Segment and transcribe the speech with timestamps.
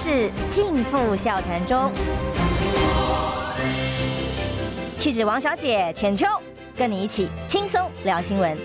[0.00, 1.90] 是尽付笑谈中。
[4.96, 6.24] 气质王小姐浅秋，
[6.76, 8.56] 跟你一起轻松聊新闻。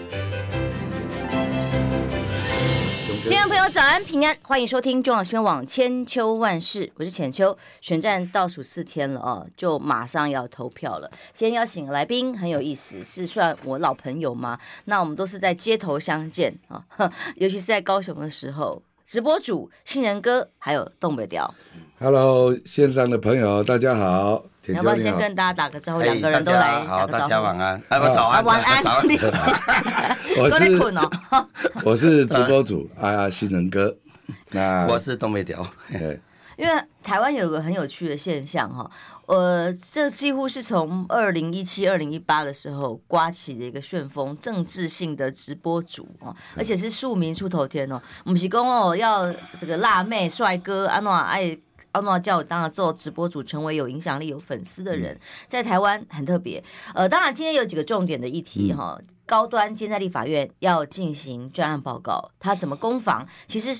[3.23, 7.57] 听众朋友，早安平安，欢迎收听中广新闻网千秋万世，我是浅秋。
[7.81, 11.09] 选战倒数四天了哦，就马上要投票了。
[11.33, 14.59] 今天邀请来宾很有意思，是算我老朋友吗？
[14.85, 16.85] 那我们都是在街头相见啊，
[17.37, 18.83] 尤其是在高雄的时候。
[19.05, 21.53] 直播主新人哥还有东北调
[21.99, 26.01] ，Hello，线上的朋友大家好，要不要先跟大家打个招呼？
[26.01, 29.05] 两个人都来，好，大家晚安，啊，早安，晚安，早安，
[30.39, 30.79] 我是
[31.85, 33.95] 我是直播主啊，新人哥，
[34.51, 35.65] 那我是东北调，
[36.57, 38.89] 因为台湾有个很有趣的现象哈。
[39.25, 48.01] 呃，这几乎是从二零一七、二零一八的时候刮起的一个旋风，政治性的直播主哦，而且是庶民出头天哦。
[48.25, 51.57] 不是公哦，要这个辣妹、帅哥安诺爱
[51.91, 55.17] 安诺叫我当了做直播主，成为有影响力、有粉丝的人，
[55.47, 56.63] 在台湾很特别。
[56.93, 58.97] 呃，当然今天有几个重点的议题哈。
[58.99, 63.25] 嗯高端今在立法院要进行专案报告，他怎么攻防？
[63.47, 63.73] 其实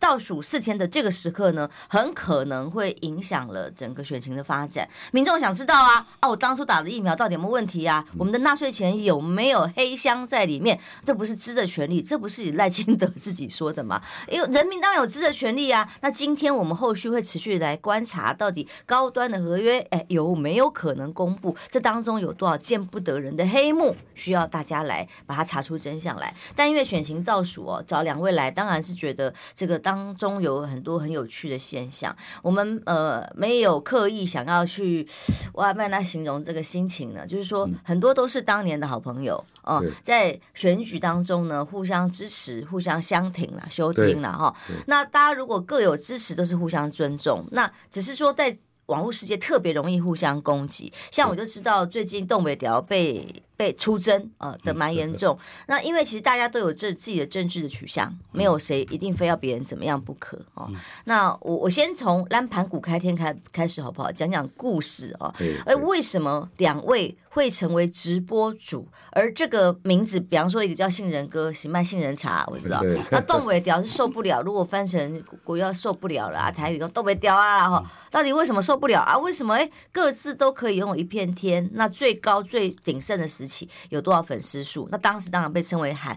[0.00, 4.88] 倒数四天的这个时刻呢，很可能会影响了整个选情的发展。
[5.12, 8.04] 民众想知道啊啊，我当初打的疫苗到底有没有问题啊？
[8.18, 10.78] 我们的纳税钱有没有黑箱在里面？
[11.04, 14.02] 这不是知的权利，这不是赖清德自己说的吗？
[14.28, 15.88] 因为人民当然有知的权利啊。
[16.00, 21.56] 那今天我们后续会持续来观察，到底高端的合约哎有没有可能公布？
[21.70, 32.14] 这当中有多少见不得人的黑幕，需要大家来把它查出真相来，但因为选情倒数哦，找两位来，当然是觉得这个当中有很多很有趣的现象。
[32.42, 35.06] 我们呃没有刻意想要去
[35.52, 44.56] 哇，慢来形容这个心情呢，就是说很多都是当年的好朋友哦，在选举当中呢互相支持、互相相挺了、休挺了哈。
[44.86, 47.46] 那大家如果各有支持，都是互相尊重。
[47.52, 53.44] 那只是说在网络世界特别容易互相攻击，像我就知道最近东北调被。
[53.58, 55.36] 被出征啊的蛮严重，
[55.66, 60.70] 那因为其实大家都有这自己的政治的取向，没有谁一定非要别人怎么样不可哦。
[61.06, 64.12] 那我我先从蓝盘古开天开开始好不好？
[64.12, 65.34] 讲讲故事哦。
[65.66, 68.86] 哎为什么两位会成为直播主？
[69.10, 72.80] 而这个名字，比方说一个叫杏仁哥，喜卖杏仁茶，我知道。
[73.10, 79.18] 那东北调是受不了，如果翻成国要受不了了，台语说东北调啊哈，到底为什么受不了啊？
[79.18, 81.68] 为什么哎各自都可以拥有一片天？
[81.72, 84.86] 那最高最鼎盛的时起有多少粉丝数？
[84.92, 86.16] 那当时当然被称为韩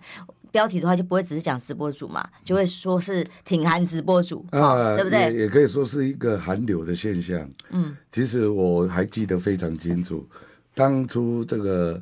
[0.51, 5.19] 标题的话，就不会只是讲直播主嘛，就会说是挺韩直播主啊，哦、对不对？
[5.19, 7.49] 也，也可以说是一个韩流的现象。
[7.69, 10.27] 嗯，其实我还记得非常清楚，
[10.75, 11.99] 当初这个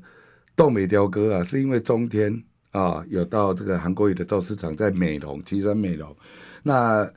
[0.56, 6.14] 豆美雕哥啊，是因为中天啊有到这个韩国语的造市场在美浓旗山美容，
[6.64, 7.10] 那。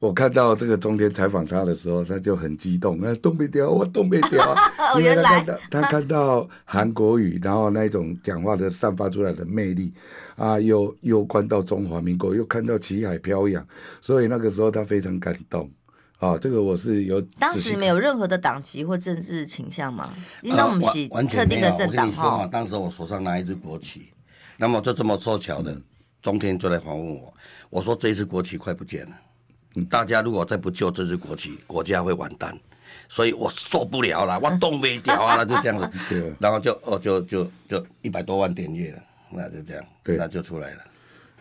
[0.00, 4.56] 我看到这个中天采访他的时候，他就很激动，那东北调，我东北调，
[4.98, 9.92] 因为他看到他看到韩国语，然后那种讲话的散发出来的魅力，
[10.36, 13.64] 啊，又又关到中华民国，又看到旗海飘扬，
[14.00, 15.70] 所以那个时候他非常感动。
[16.18, 20.12] 啊，这个我是有当时没有任何的党籍或政治倾向吗？
[20.42, 22.46] 因为我们是特定的政党哈。
[22.46, 24.08] 当时我手上拿一支国旗，
[24.56, 25.78] 那么就这么凑巧的，
[26.22, 27.34] 中天就来访问我，
[27.70, 29.12] 我说这一支国旗快不见了。
[29.88, 32.58] 大家如果再不救这支国旗，国家会完蛋，
[33.08, 38.98] 所以我受不了了，我动没掉啊，就这样子， 然后就哦就就就一百多万点阅了，
[39.30, 40.78] 那就这样，对，那就出来了。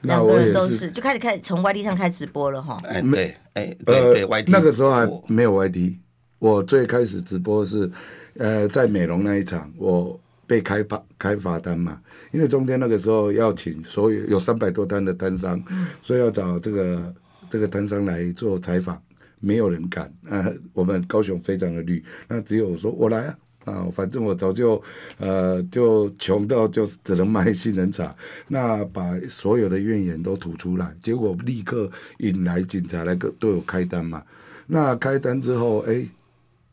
[0.01, 2.77] 两个人都是就开始开从 YT 上开直播了哈。
[2.85, 5.95] 哎，对，哎，对对，YT 那个时候还没有 YT，
[6.37, 7.91] 我最开始直播是
[8.37, 11.99] 呃在美容那一场，我被开罚开罚单嘛，
[12.31, 15.61] 因为中间那个时候要请所有有三百多单的单商，
[16.01, 17.11] 所以要找这个。
[17.49, 19.01] 这个摊商来做采访，
[19.39, 20.11] 没有人敢。
[20.29, 24.81] 啊，我们高雄非常的绿，那只有我说我来啊，啊，反正我早就，
[25.17, 28.15] 呃，就穷到就只能卖杏仁茶，
[28.47, 34.23] 那把所有的怨言都吐出来，结果立刻引来警察来个都有开单嘛。
[34.67, 36.05] 那开单之后，哎。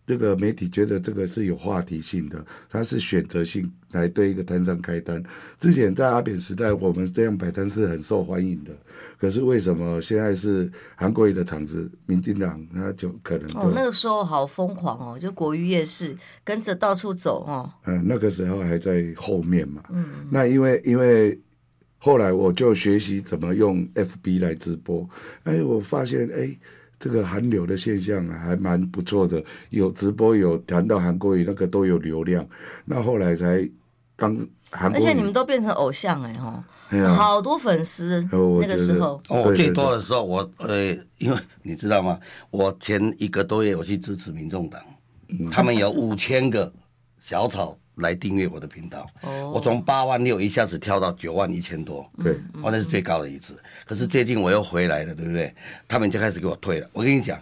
[0.07, 5.21] 这个媒体觉得这个是有话题性的，它是选择性来对一个摊商开单。
[5.59, 8.71] 之前在阿扁时代，我们这样摆摊是很受欢迎的。
[9.19, 17.69] 可是为什么现在是韩国瑜的场子，民进党那就可能哦，那个时候好疯狂哦，就国瑜夜市跟着到处走哦。
[17.87, 19.83] 嗯，那个时候还在后面嘛。
[19.91, 21.37] 嗯，那因为因为
[21.99, 25.09] 后来我就学习怎么用 FB 来直播，
[25.43, 26.57] 哎，我发现哎。
[26.99, 29.43] 这个韩流的现象啊，还蛮不错的。
[29.71, 32.47] 有直播，有谈到韩国语，那个都有流量。
[32.85, 33.69] 那后来才
[34.17, 34.35] 当
[34.71, 36.65] 韩国，而且你们都变成偶像哎哈，
[37.15, 39.21] 好多粉丝那个时候。
[39.29, 42.19] 哦，最多的时候我呃，因为你知道吗？
[42.51, 44.81] 我前一个多月我去支持民众党，
[45.51, 46.73] 他们有五千个
[47.21, 49.07] 小草来订阅我的频道，
[49.53, 52.33] 我从八万六一下子跳到九万一千多，对，
[52.63, 53.57] 哦，那是最高的一次。
[53.85, 55.55] 可是最近我又回来了，对不对？
[55.87, 56.89] 他们就开始给我退了。
[56.93, 57.39] 我跟你讲。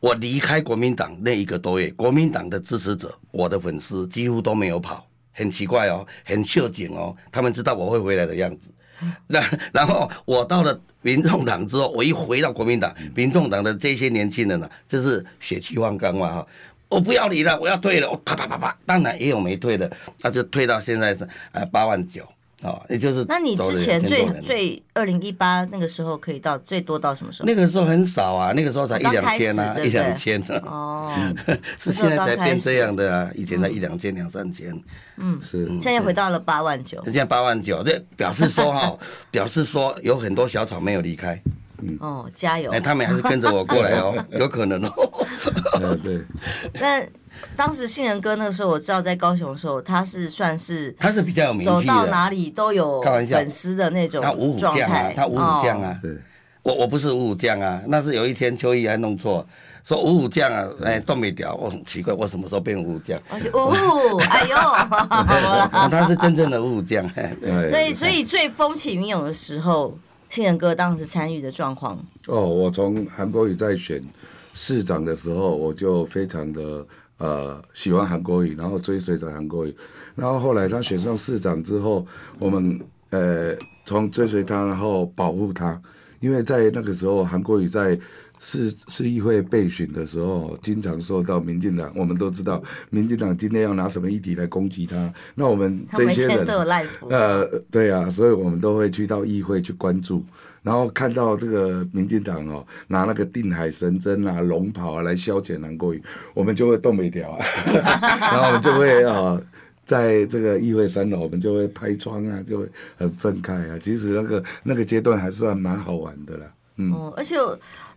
[0.00, 8.70] 我离开国民党那一个多月，国民党的支持者，我的粉丝几乎都没有跑，很奇怪哦，很秀景哦，他们知道我会回来的样子。
[9.26, 9.42] 那
[9.72, 16.46] 然后我到了民众党之后，我一回到国民党，民众党的这些年轻人呢，就是血气方刚嘛哈，
[16.94, 19.90] 我不要你了，我要退了，我啪啪啪啪，当然也有没退的，
[20.22, 22.22] 那就退到现在是呃八万九。
[22.62, 27.46] 哦，也就是那你之前最最二零一八那个时候可以到最多到什么时候？
[27.46, 30.62] 那个时候很少啊，那个时候才一两千啊，一两千啊。
[30.64, 31.34] 哦，
[31.78, 34.72] 是现在才变这样的啊，以前才一两千两三千。
[35.18, 35.66] 嗯，是。
[35.82, 37.02] 现在回到了八万九。
[37.04, 38.96] 现在八万九，这表示说哈，
[39.30, 41.38] 表示说有很多小草没有离开。
[41.86, 42.70] 嗯哦，加油！
[42.70, 44.92] 哎，他们还是跟着我过来哦， 有可能哦。
[46.02, 46.20] 对。
[46.80, 47.02] 那。
[47.56, 54.32] 当时杏仁哥那个时候，我知道在高雄的时候，他是算是他是比较有名气，走到哪里都有粉丝的那种状态。
[54.36, 55.98] 他五虎将啊，他五虎将啊。
[56.00, 56.12] 对，
[56.62, 59.44] 我我不是五虎将啊，那是有一天秋意还弄错，
[59.84, 61.52] 说五虎将啊，哎，都没掉。
[61.56, 63.18] 我很奇怪，我什么时候变五虎将？
[63.52, 64.56] 五虎，哎呦，
[65.90, 67.04] 他是真正的五虎将。
[67.40, 69.98] 对，所以最风起云涌的时候，
[70.34, 71.96] 杏仁哥当时参与的状况。
[72.26, 74.02] 哦，我从韩国瑜在选
[74.52, 76.84] 市长的时候，我就非常的。
[77.16, 79.72] 呃，喜欢韩国瑜，然后追随着韩国瑜，
[80.16, 82.04] 然后后来他选上市长之后，
[82.40, 83.54] 我们呃
[83.86, 85.80] 从追随他，然后保护他，
[86.18, 87.96] 因为在那个时候韩国瑜在
[88.38, 96.46] 市市议会备选的时候，经常受到民进党，我们都知道民进党今天要拿什么议题来攻击他，那我们这些人
[97.08, 100.24] 呃对啊，所以我们都会去到议会去关注。
[100.62, 106.02] 然后看到这个民进党哦，拿那个定海神针啊、龙袍啊来消遣韩国瑜，
[106.32, 107.44] 我们就会动没掉啊，
[108.32, 109.38] 然后我们就会啊，
[109.84, 112.66] 在这个议会三楼，我们就会拍窗啊，就会
[112.96, 113.78] 很愤慨啊。
[113.82, 116.92] 其实那个那个阶段还算蛮好玩的啦，嗯。
[116.92, 117.36] 哦，而且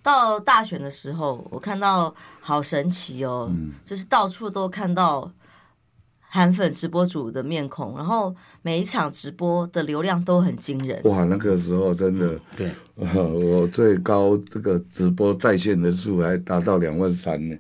[0.01, 5.31] 到大选的时候，我看到好神奇哦，嗯、就是到处都看到。
[6.29, 11.01] 韩粉直播主的面孔，然后每一场直播的流量都很惊人。
[11.05, 17.55] 哇，那个时候真的，对， 我最高这个直播在线的数还达到两万三呢。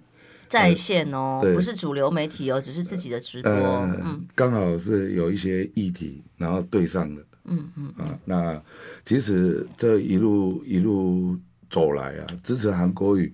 [0.49, 3.51] 在线哦，不是主流媒体哦，只是自己的直播。
[3.53, 7.21] 嗯，刚好是有一些议题，然后对上了。
[7.47, 8.61] 嗯嗯啊，那
[9.03, 11.35] 其实这一路一路
[11.69, 13.33] 走来啊，支持韩国瑜。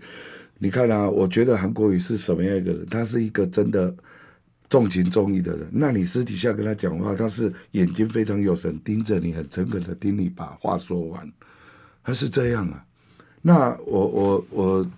[0.57, 2.85] 你看啊，我觉得韩国瑜是什么样一个人？
[2.87, 3.93] 他是一个真的。
[4.69, 11.31] 重情重义的人，那你私底下跟他讲话，他是眼睛非常有神，盯着你，很诚恳的听你把话说完，
[12.03, 12.83] 他是这样啊。
[13.43, 14.91] 那我我我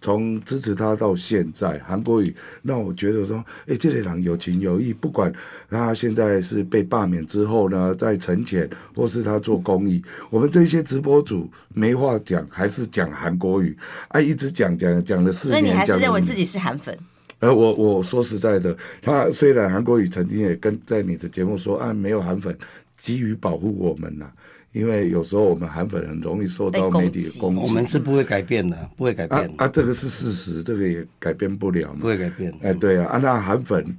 [0.00, 5.32] 从支持他到现在，韩国瑜，那我觉得说，哎、欸，这类人有情有义，不管
[5.68, 13.76] 他现在是被罢免之后呢，在惩前，或是他做公益，我们这些直播主没话讲，还是讲韩国语，
[14.08, 16.96] 哎、啊，一直讲讲讲了四年，所以你还是认为自己是韩粉？
[17.40, 22.56] 呃，我我说实在的，他虽然韩国语曾经也跟在你的节目说啊，没有韩粉，
[23.00, 24.32] 基于保护我们呐、啊，
[24.72, 32.54] 因为有时候我们韩粉很容易受到媒体的攻击，我们是不会改变的，不会改变啊啊，这个是事实，这个也改变不了嘛，不会改变。
[32.62, 33.96] 哎，对啊，啊，那韩粉，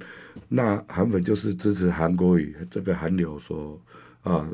[0.48, 3.78] 那韩粉就是支持韩国语这个韩流所
[4.22, 4.48] 啊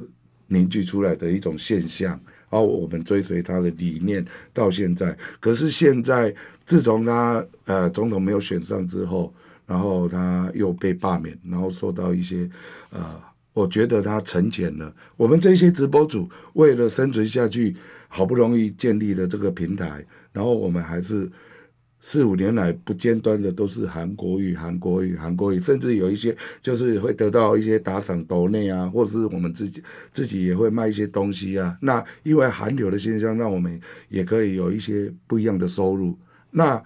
[0.48, 2.18] 凝聚出来的一种现象。
[2.50, 9.30] 然后我们追随他的理念到现在，可是现在自从他呃总统没有选上之后，
[9.66, 12.48] 然后他又被罢免，然后受到一些
[12.88, 13.20] 呃，
[13.58, 14.94] 我觉得他沉潜了。
[15.16, 17.74] 我们这些直播主为了生存下去，
[18.08, 21.30] 好不容易建立了这个平台，然后我们还是。
[22.00, 31.76] 四五年来不间断的都是韩国语、韩国语、韩国语，甚至有一些就是会得到一些打赏、抖内啊，或是我们自己自己也会卖一些东西啊。
[31.82, 36.16] 那因为韩流的现象，让我们也可以有一些不一样的收入。
[36.52, 36.80] 那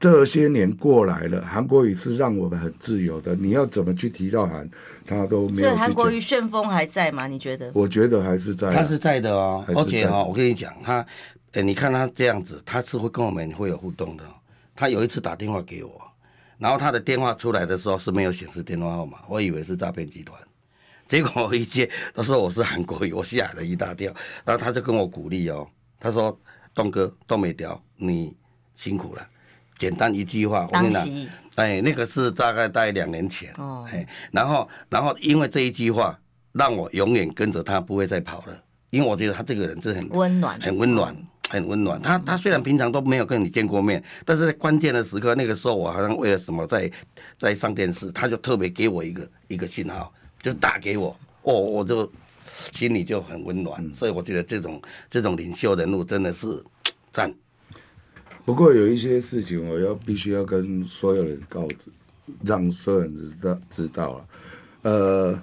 [0.00, 3.36] 这些年过来了，韩国语是让我们很自由的。
[3.36, 4.66] 你要怎么去提到韩，
[5.16, 5.68] 他都没有。
[5.68, 7.26] 所以韩国瑜旋风还在吗？
[7.26, 7.70] 你觉得？
[7.74, 9.64] 我觉得还是在，他是在的哦。
[9.68, 11.04] 而且哈，我跟你讲他。
[11.52, 14.24] 哎，你看他这样子，他是会跟我们会有互动的。
[14.76, 15.98] 他有一次打电话给我，
[16.58, 20.38] 然后他的电话出来的时候是没有显示电话号码，我以为是诈骗集团。
[21.08, 24.12] 结果我一接，他说我是韩国瑜，我吓了一大跳。
[24.44, 25.66] 然后他就跟我鼓励哦，
[25.98, 26.38] 他说
[26.74, 28.36] ：“东哥都没掉，你
[28.74, 29.26] 辛苦了，
[29.78, 31.06] 简单一句话，我跟你讲，
[31.58, 36.16] 哎，那个是大概在两年前，哦，哎，然后然后因为这一句话，
[36.52, 41.16] 让我永远跟着他，不会再跑了，因为我觉得他这个人是很温暖，很温暖，
[41.48, 42.00] 很温暖。
[42.00, 46.88] 他他虽然平常都没有跟你见过面，但是在关键的时刻，那个时候我好像为了什么在
[47.36, 52.08] 在上电视，他就特别给我一个一个信号，就打给我，哦，我就
[52.72, 53.92] 心里就很温暖。
[53.92, 56.46] 所以我觉得这种这种领袖人物真的是
[57.10, 57.34] 赞。
[58.48, 61.90] 不过有一些事情，我要必须要跟所有人告知，
[62.42, 64.26] 让所有人知道知道了。
[64.84, 65.42] 呃，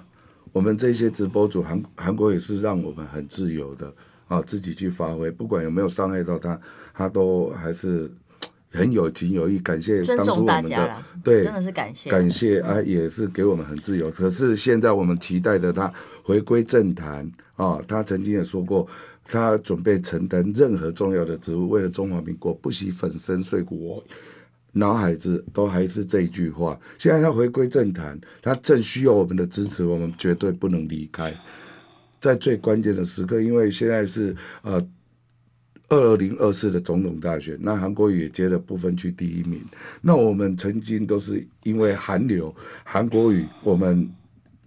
[0.50, 3.94] 我们这些直播主韩韩国也是让我们很自由的
[4.26, 6.60] 啊，自己去发挥，不管有没有伤害到他，
[6.92, 8.10] 他都还是
[8.72, 9.60] 很有情有义。
[9.60, 14.10] 感谢当初我们的对，真的是感谢感谢啊，也是给我们很自由。
[14.10, 15.88] 可是现在我们期待着他
[16.24, 18.84] 回归政坛啊，他曾经也说过。
[19.28, 23.76] 他准备承担任何重要的职务，为了中华民国不惜粉身碎骨。
[23.88, 24.04] 我
[24.72, 26.78] 脑海子都还是这一句话。
[26.98, 31.34] 现在他回归政坛，他正需要我们的支持，我们绝对不能离开。
[32.20, 34.84] 在最关键的时刻，因为现在是呃
[35.88, 39.64] 二零二四的总统大选，那韩国瑜也接了部分区第一名。
[40.00, 42.54] 那我们曾经都是因为韩流、
[42.84, 44.08] 韩国瑜，我们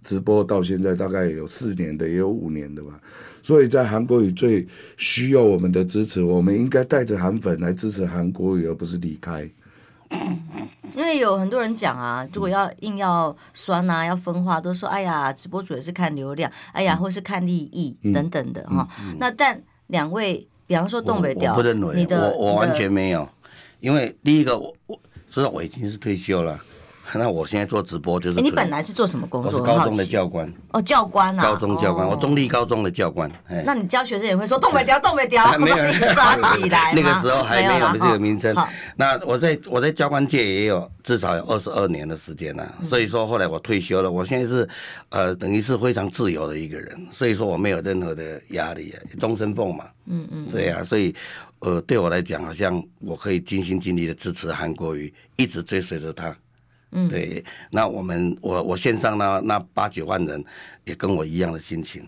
[0.02, 2.98] 直播到现在大概有四年的，也有五年的吧。
[3.42, 4.66] 所以在韩国语最
[4.96, 9.48] 需要我们的支持，我们应该带着韩粉来支持韩国语，而不是离开。
[10.94, 18.88] 因为有很多人讲啊，如果要硬要酸啊，要分化，都说哎呀，直播主也是看流量，哎呀，或是看利益等等的哈。
[19.18, 23.28] 那但两位，比方说东北调，我不认为，你的我我完全没有，
[23.78, 24.98] 因为第一个我我
[25.30, 26.60] 知道我已经是退休了。
[27.18, 28.40] 那我现在做直播就是。
[28.40, 29.50] 你本来是做什么工作？
[29.50, 30.52] 我是高中的教官。
[30.72, 31.42] 哦，教官啊。
[31.42, 33.30] 高中教官，我中立高中的教官。
[33.64, 36.92] 那你教学生也会说动北调，动北调， 没有 人抓起来。
[36.94, 38.54] 那个时候还没有这个名称。
[38.96, 44.68] 那我在我在教官界也有至少有二十二年的时间了，所以说后来我退休了，我现在是
[45.08, 49.84] 呃等于是非常自由的一个人，所以说我没有任何的压力，终身俸嘛。
[50.06, 50.46] 嗯嗯。
[50.50, 51.14] 对呀，所以
[51.60, 56.34] 呃对我来讲，好像我可以尽心尽力的支持韩国瑜，一直追随着他。
[56.92, 60.44] 嗯，对，那我们我我线上呢那八九万人
[60.84, 62.04] 也跟我一样的心情，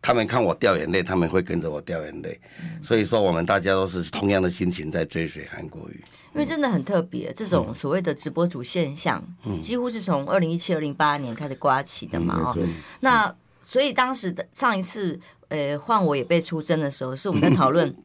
[0.00, 6.02] 他们看我掉眼泪，他们会跟着我掉眼泪，嗯、所以说我们大家都是同样的心情在追随韩国瑜，
[6.34, 13.34] 因为真的很特别，这种所谓的直播主现象，嗯、几乎是从二零一七、二零一八年开始刮起的嘛，哦、嗯，那
[13.66, 17.94] 所以当时的上一次，呃，换我也被出征的时候，是我们在讨论。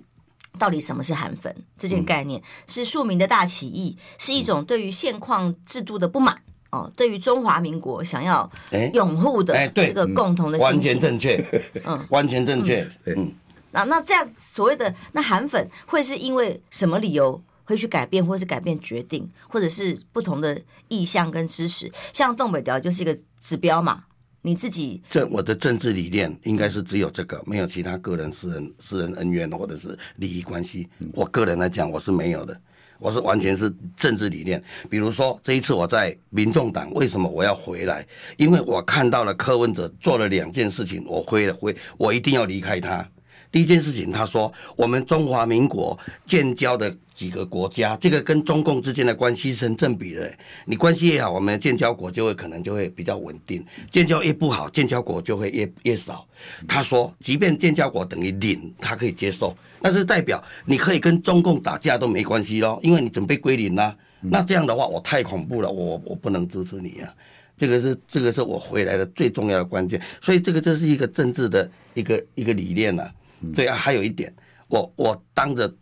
[0.57, 1.55] 到底什么是韩粉？
[1.77, 6.41] 这件概念是庶民的大起义，是一种对于现况制度的不满
[6.71, 8.49] 哦，对于中华民国想要
[8.93, 13.31] 拥护的这个共同的心情，完全正确，嗯，完全正确，嗯。
[13.71, 21.91] 那那这样所谓的那韩粉会是因为什么理由会去改变，或是改变决定，或者是不同的意向跟支持？
[22.11, 24.05] 像东北调就是一个指标嘛。
[24.41, 30.87] 你自己这我的政治理念应该是只有这个，没有其他个人私人私人恩怨或者是利益关系。
[31.13, 32.57] 我个人来讲，我是没有的，
[32.99, 34.63] 我是完全是政治理念。
[34.89, 38.05] 比如说这一次我在民众党，为什么我要回来？
[38.37, 43.05] 因为我看到了柯文哲做了两件事情，我回了回，我一定要离开他。
[43.51, 50.31] 第一件事情，他说我们中华民国建交的几个国家，这个跟中共之间的关系是成正比的。
[50.65, 53.59] 你关系越好，我们的建交国就会可能就会比较稳定；
[53.91, 56.25] 建交越不好，建交国就会越越少。
[56.67, 63.95] 他说，即便建交国等于零，他可以接受，那是代表你可以跟中共打架都没关系咯，因为你准备归零啦。
[64.21, 67.11] 那这样的话，我太恐怖了，我我不能支持你啊。
[67.57, 73.11] 这个是这个是我回来的最重要的关键，所以这个就是一个政治的一个一个理念了。
[73.55, 74.33] 所以还有一点，
[74.67, 75.73] 我我当着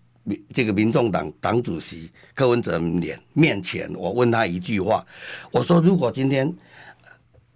[0.54, 5.06] 这个民众党党主席柯文哲脸面前，我问他一句话，
[5.52, 6.54] 我说：如果今天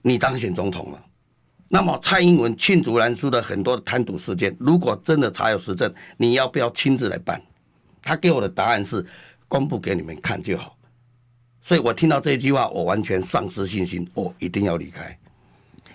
[0.02, 1.06] 你当选总统了，
[1.68, 7.42] 那么蔡英文罄竹难书的很多贪渎事件，如果真的查有实证，你要不要亲自来办？
[8.02, 9.06] 他给我的答案是
[9.48, 10.76] 公布给你们看就好。
[11.62, 15.16] 所以我听到这句话，我完全丧失信心，我一定要离开。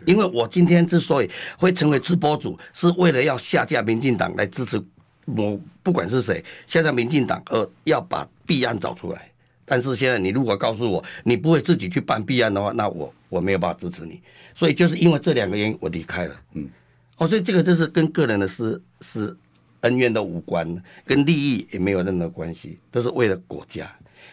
[0.05, 4.83] 因为我今天之所以会成为直播主，是为了要下架民进党来支持
[5.25, 9.31] 我，不管是谁下架民进党，而要把弊案找出来。
[9.65, 14.21] 但是现在你如果告诉我你不会自己去办弊案的话，那我我没有办法支持你。
[14.55, 16.41] 所以就是因为这两个原因，我离开了。
[16.55, 16.69] 嗯，
[17.17, 19.37] 哦，所以这个就是跟个人的私私
[19.81, 23.91] 恩怨都无关，跟利益也没有任何关系，都是为了国家。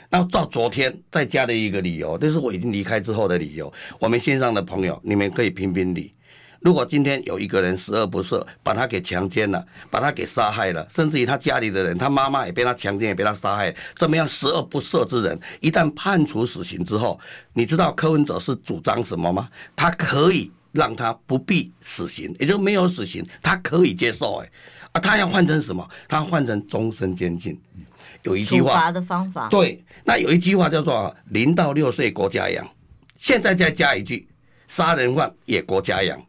[0.09, 3.71] 那到昨天再加的一个理由，这是我已经离开之后的理由。
[3.99, 6.13] 我们线上的朋友，你们可以评评理。
[6.59, 17.19] 如果今天有一个人十恶不赦，把他给强奸了，把他给杀害了，甚至于他家里的人，他妈妈也被他强奸，也被他杀害，这么样十恶不赦之人，一旦判处死刑之后，
[17.53, 19.49] 你知道柯文哲是主张什么吗？
[19.75, 24.37] 他可以让他不必死刑，也就没有死刑，他可以接受。
[24.37, 24.49] 哎，
[24.93, 25.85] 啊，他要换成什么？
[26.07, 27.59] 他换成终身监禁。
[28.23, 29.47] 有一句话，处罚的方法。
[29.49, 32.67] 对，那有一句话叫做“零到六岁国家养”，
[33.17, 34.27] 现在再加一句，
[34.67, 36.21] 杀人犯也国家养。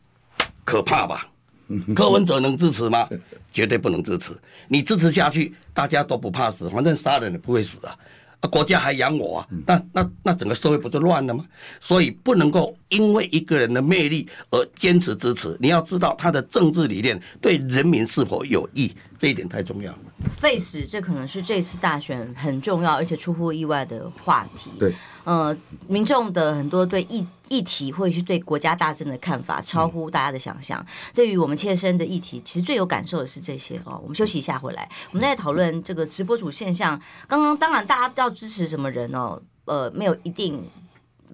[0.64, 1.28] 可怕吧？
[1.94, 3.08] 柯文哲能支持吗？
[3.52, 4.32] 绝对不能支持。
[4.68, 7.96] 你支持下去，大家都不怕死，反正杀人也不会死啊。
[8.40, 9.48] 啊，国家还养我啊？
[9.66, 11.46] 那那那整个社会不就乱了吗？
[11.80, 15.56] 所以不能够因为一个人的魅力而坚持支持。
[15.60, 19.98] 你要知道他的政治理念对人民是否有益，这一点太重要了。
[20.38, 24.70] Face，，这可能是这次大选很重要而且出乎意外的话题。
[24.78, 24.94] 对。
[25.24, 25.56] 呃，
[25.88, 30.78] 民众的很多对议议题或者是对国家大政的看法，超乎大家的想象。
[30.80, 33.98] 嗯、对于我们切身的议题，其实最有感受的是这些哦。
[34.02, 37.00] 我们休息一下，回来我们再讨论这个直播主现象。
[37.26, 40.62] 刚刚当然大家要支持什么人哦，呃，没有一定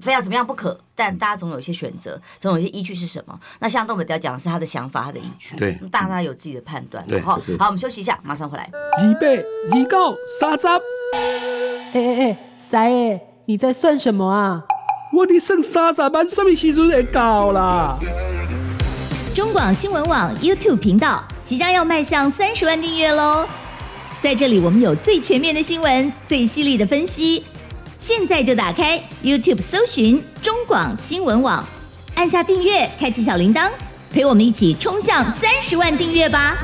[0.01, 3.39] 非要怎么样不可，但大家总有一些选择，总有一些依据是什么？
[3.59, 7.05] 那像东北雕讲的是他的想法，他的依据，对，大家有自己的判断。
[7.23, 8.71] 好，好，我们休息一下，马上回来。
[8.73, 10.67] 二八二九三十，
[11.93, 13.21] 哎哎哎，三诶。
[13.47, 14.63] 你在算什么啊？
[15.13, 17.99] 我的剩三十万，什么时阵会到啦？
[19.35, 23.45] 中广新闻网 YouTube 频道即将要迈向三十万订阅喽！
[24.21, 27.45] 在这里，我们有最全面的新闻，最犀利的分析。
[28.01, 31.63] 现在就打开 YouTube 搜寻中广新闻网，
[32.15, 33.71] 按下订阅，开启小铃铛，
[34.11, 36.57] 陪我们一起冲向三十万订阅吧！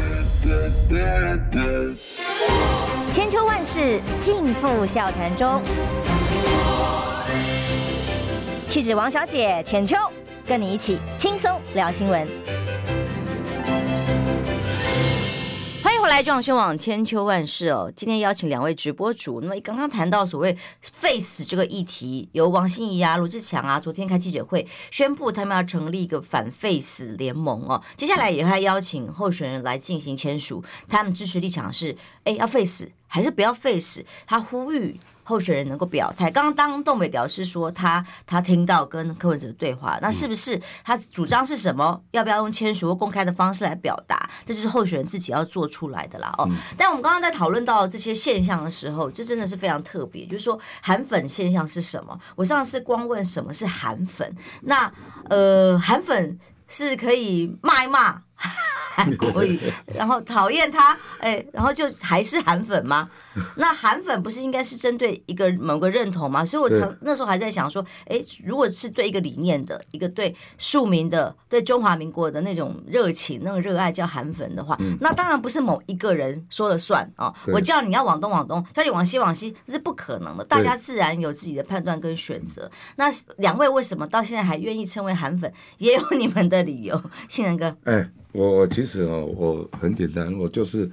[3.12, 5.60] 千秋万世尽付笑谈中。
[8.70, 9.94] 气质王小姐浅秋，
[10.48, 12.26] 跟你一起轻松聊新闻。
[16.06, 17.92] 回来，撞胸网千秋万世哦。
[17.96, 27.82] 今天邀请两位直播主，那么刚刚谈到所谓废死这个议题，由王心怡啊、罗志强啊，昨天开记者会宣布他们要成立一个反废死联盟哦。
[27.96, 34.06] 接下来也会邀请候选人来进行签署，他们支持立场是：哎，要废死还是不要废死？
[34.28, 35.00] 他呼吁。
[35.26, 36.30] 候选人能够表态。
[36.30, 42.00] 刚刚当东北表示说他他听到跟柯文哲的对话，那是不是他主张是什么？
[42.12, 44.30] 要不要用签署或公开的方式来表达？
[44.46, 46.32] 这就是候选人自己要做出来的啦。
[46.38, 46.48] 哦，
[46.78, 50.24] 但我们刚刚在讨论到这些现象的时候，这真的是非常特别。
[50.24, 52.16] 就是说韩粉现象是什么？
[52.36, 54.92] 我上次光问什么是韩粉，那
[55.28, 58.22] 呃，韩粉是可以骂一骂。
[58.96, 59.60] 韩国语，
[59.94, 63.10] 然后讨厌他，哎、欸，然后就还是韩粉吗？
[63.56, 66.42] 那韩粉不是应该是针对一个某个认同吗？
[66.42, 77.34] 所以我曾那时候还在想说，哎、欸，如果是对一个理念的一个对庶民的对中华民国的那种热情、那种热爱叫韩粉的话，那当然不是某一个人说了算啊。
[77.48, 80.44] 我叫你要往东往东，叫你往西往西，这是不可能的。
[80.44, 82.70] 大家自然有自己的判断跟选择。
[82.96, 85.52] 那两位为什么到现在还愿意称为韩粉？
[85.76, 87.76] 也有你们的理由，信仁哥。
[87.84, 88.42] 哎、欸。
[88.42, 90.88] 我其实哦，我很简单，我就是，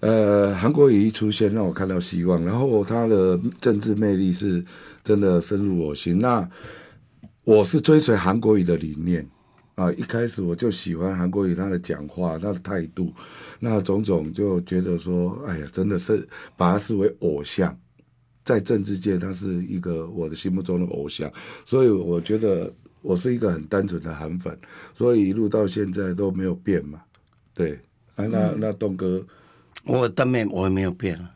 [0.00, 4.64] 呃，韩国瑜一出现，让我看到希望，然后他的政治魅力是
[5.04, 6.18] 真的深入我心。
[6.18, 6.48] 那
[7.44, 9.26] 我是追随韩国瑜的理念
[9.74, 13.12] 啊，一开始我就喜欢韩国瑜他的讲话，他的态度，
[13.58, 17.78] 那种种就觉得说，哎呀，真的是把他视为偶像，
[18.44, 21.32] 在政治界他是一个我的心目中的偶像，
[21.64, 22.72] 所以我觉得。
[23.02, 24.56] 我是一个很单纯的韩粉，
[24.94, 27.00] 所以一路到现在都没有变嘛。
[27.54, 27.80] 对，
[28.16, 29.24] 啊，那那东哥，
[29.84, 31.30] 我当面我也没有变 啊。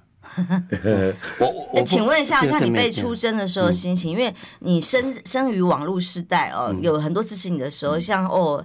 [1.39, 8.65] 我我请问一下，像你被出征的时候心情，因为你生生于网络时代哦，有很多支持你的时候，像哦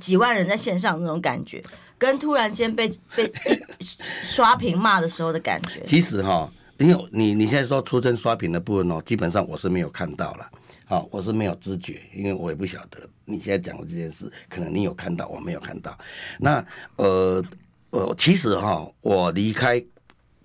[0.00, 1.62] 几万人在线上那种感觉，
[1.98, 3.30] 跟突然间被被
[4.22, 5.82] 刷屏骂的时候的感觉。
[5.86, 10.50] 其实哈，因为你你现在说出征刷屏的部分哦，基本上我是没有看到了。
[10.92, 15.96] 啊，我是没有知觉，因为我也不晓得你现在讲的这件事，可能你有看到，我没有看到。
[16.38, 16.62] 那
[16.96, 17.42] 呃
[17.88, 19.82] 呃，其实哈，我离开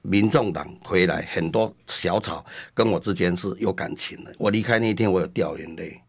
[0.03, 4.33] 民众党回来，很多小草跟我之间是有感情的。
[4.37, 5.99] 我离开那一天，我有掉眼泪。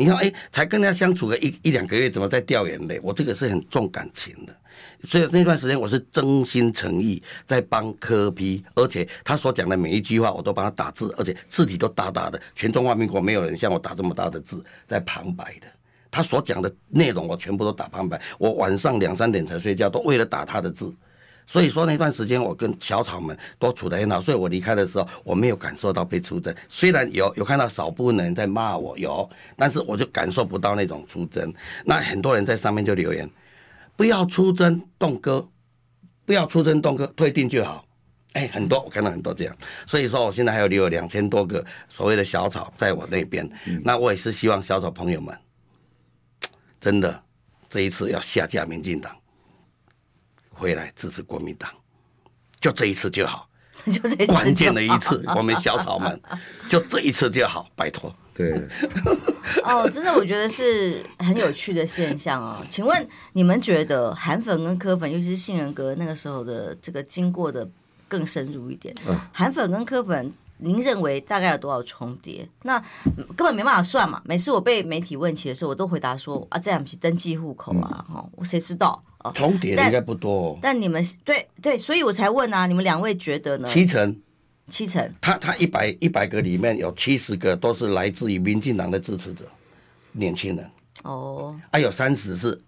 [0.00, 2.98] 你看，哎，才跟他相处个一一两个月，怎么在掉眼泪？
[3.02, 4.56] 我这个是很重感情的。
[5.04, 12.40] 所以那段时间我是真心诚意在帮柯 P，而且他所讲的每一句话我都帮他打字，而且字体都大大的。
[12.54, 15.66] 全中华民国没有人像我打这么大的字在旁白的。
[16.10, 20.90] 他所讲的内容我全部都打旁白，我晚上两三点才睡觉，都为了打他的字。
[21.50, 31.52] 所以说那段时间我跟小草们都处得很好，所以我离开的时候我没有感受到被出征，虽然有有看到少部分人在骂我有，但是我就感受不到那种出征。
[31.84, 33.28] 那很多人在上面就留言，
[33.96, 35.44] 不要出征栋哥，
[36.24, 37.84] 不要出征栋哥，退订就好。
[38.34, 39.56] 哎，很多我看到很多这样，
[39.88, 45.36] 所以说我现在还有留有两千多个所谓的小草在我那边，嗯、那我也是希望小草朋友们，
[46.80, 47.20] 真的
[47.68, 49.12] 这一次要下架民进党。
[50.60, 51.70] 回来支持国民党，
[52.60, 53.48] 就这一次就好，
[53.86, 56.20] 就这次关键的一次，我们小草们
[56.68, 58.14] 就这一次就好，拜托。
[58.34, 58.52] 对，
[59.64, 62.62] 哦，真的，我觉得是很有趣的现象哦。
[62.68, 67.66] 请问你们觉得韩粉跟柯粉，尤其是杏仁革那个时候的这个经过的
[68.06, 68.94] 更深入一点？
[69.32, 70.30] 韩粉跟柯粉。
[70.62, 72.46] 您认为大概有多少重叠？
[72.64, 72.78] 那
[73.34, 74.20] 根本没办法算嘛。
[74.26, 79.02] 每次我被媒体问起的时候，我都回答说啊，这样不是登记户口啊，哈、嗯，我谁知道？
[79.34, 80.74] 重叠应该不多、哦但。
[80.74, 83.68] 但你们对对，所以我才问啊，你们两位觉得呢？
[83.68, 84.16] 七成，
[84.68, 85.12] 七成。
[85.20, 89.44] 他他一百一百个里面有七十个都是来自于民进党的支持者，
[90.12, 90.70] 年轻人。
[91.02, 91.58] 哦。
[91.72, 92.58] 还、啊、有三十是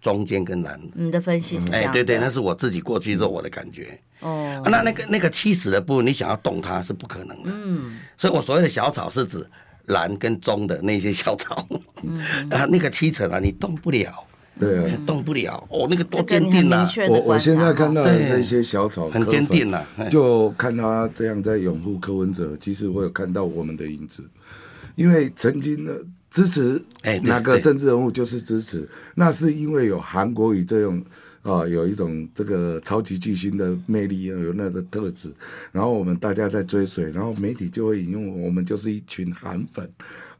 [0.00, 0.80] 中间跟蓝。
[0.94, 1.90] 你的分析是这样？
[1.90, 3.98] 哎，对对，那是我自己过去之后我的感觉。
[4.20, 7.50] 哦、啊，那那个那个七十的部分，你想要动它是不可能的。
[7.52, 9.44] 嗯，所以我所谓的小草是指
[9.86, 11.66] 蓝跟棕的那些小草。
[12.02, 12.20] 嗯，
[12.52, 14.24] 啊，那个七成啊，你动不了。
[14.58, 15.66] 对啊，动不了。
[15.70, 16.88] 哦，那个多坚定啊！
[17.08, 24.22] 我我现在看到的这些小草很坚定啊，就看他这样在拥护柯文哲，其实我有看到我们的影子，
[24.94, 26.82] 因为曾经的支持
[27.22, 31.02] 哪个政治人物就是支持，那是因为有韩国语这种。
[31.42, 35.28] 啊，有一种这个超级巨星的魅力，有那个特质，
[35.72, 39.90] 然后我们大家在追随，然后媒体就会引用我们就是一群韩粉，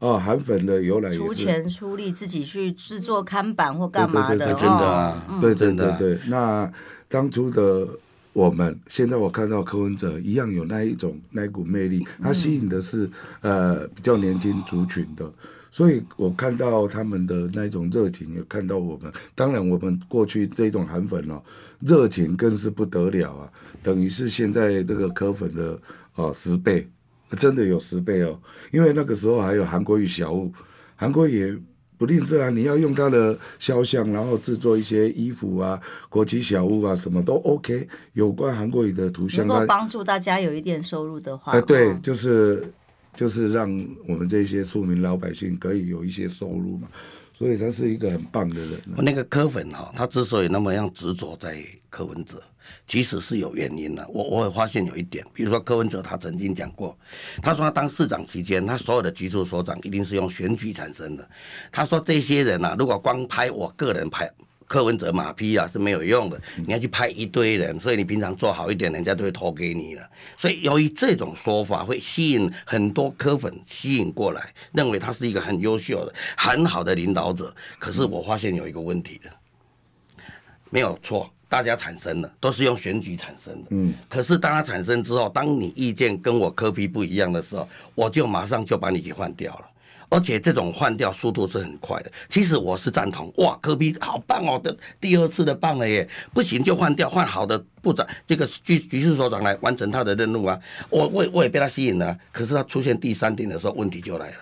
[0.03, 6.19] 啊，韩粉的由来也是出钱出力自己去制作看板或干嘛的，对对对真的啊，对对对对。
[6.27, 6.69] 那
[7.07, 7.87] 当初的
[8.33, 15.31] 我们，现在我看到柯文哲一样有那一种那一股魅力，他吸引的是呃比较年轻族群的。
[15.71, 19.11] 所以我看到他们的那种热情，也看到我们。
[19.33, 21.41] 当然，我们过去这种韩粉哦，
[21.79, 23.49] 热情更是不得了啊，
[23.81, 25.79] 等于是现在这个柯粉的
[26.13, 26.87] 哦十倍，
[27.35, 28.39] 真的有十倍哦。
[28.71, 30.51] 因为那个时候还有韩国语小物，
[30.95, 31.57] 韩国瑜也
[31.97, 37.87] 不吝啬啊，你要用他的肖像，然后制作一些衣服啊、国旗小物啊，什么都 OK。
[38.13, 42.65] 有关韩国语的图像，能够帮助大家有一点收入的话，哎，对，就是。
[43.15, 43.69] 就是让
[44.07, 46.87] 我们这些庶民老百姓可以有一些收入嘛，
[47.43, 48.81] 所以他是一个很棒的人。
[48.95, 52.41] 那个柯粉哈，他之所以那么样执着在柯文哲，
[52.87, 54.07] 其实是有原因的。
[54.07, 56.97] 我我也发现有一点，比如说柯文哲他曾经讲过，
[57.41, 61.29] 他说他当市长期间，他所有的局处所长一定是用选举产生的。
[61.69, 64.31] 他说这些人啊，如果光拍我个人拍。
[64.73, 70.09] 柯文哲马屁啊是没有用的，你要去拍一堆人，所以你平常做好一点，人家都会投给你了。
[70.35, 77.55] 所以由于这种说法会吸引很多柯粉吸引过来，认为他是一个很优秀的、很好的领导者。
[77.77, 79.29] 可是我发现有一个问题的，
[80.71, 83.67] 没有错，大家产生的都是用选举产生的。
[83.69, 83.93] 嗯。
[84.09, 89.69] 可是当他产生之后，当你意见跟我柯批不一样的时候，我就马上就把你给换掉了。
[90.13, 92.11] 而且这种换掉速度是很快的。
[92.29, 100.59] 其实我是赞同，哇，科比好棒哦，的第二次的棒了耶，不行就换掉，换好的部长，这个局局处所长来完成他的任务啊。
[100.91, 104.35] 我我我也被他吸引了，可是他出现第三点的时候，问题就来了。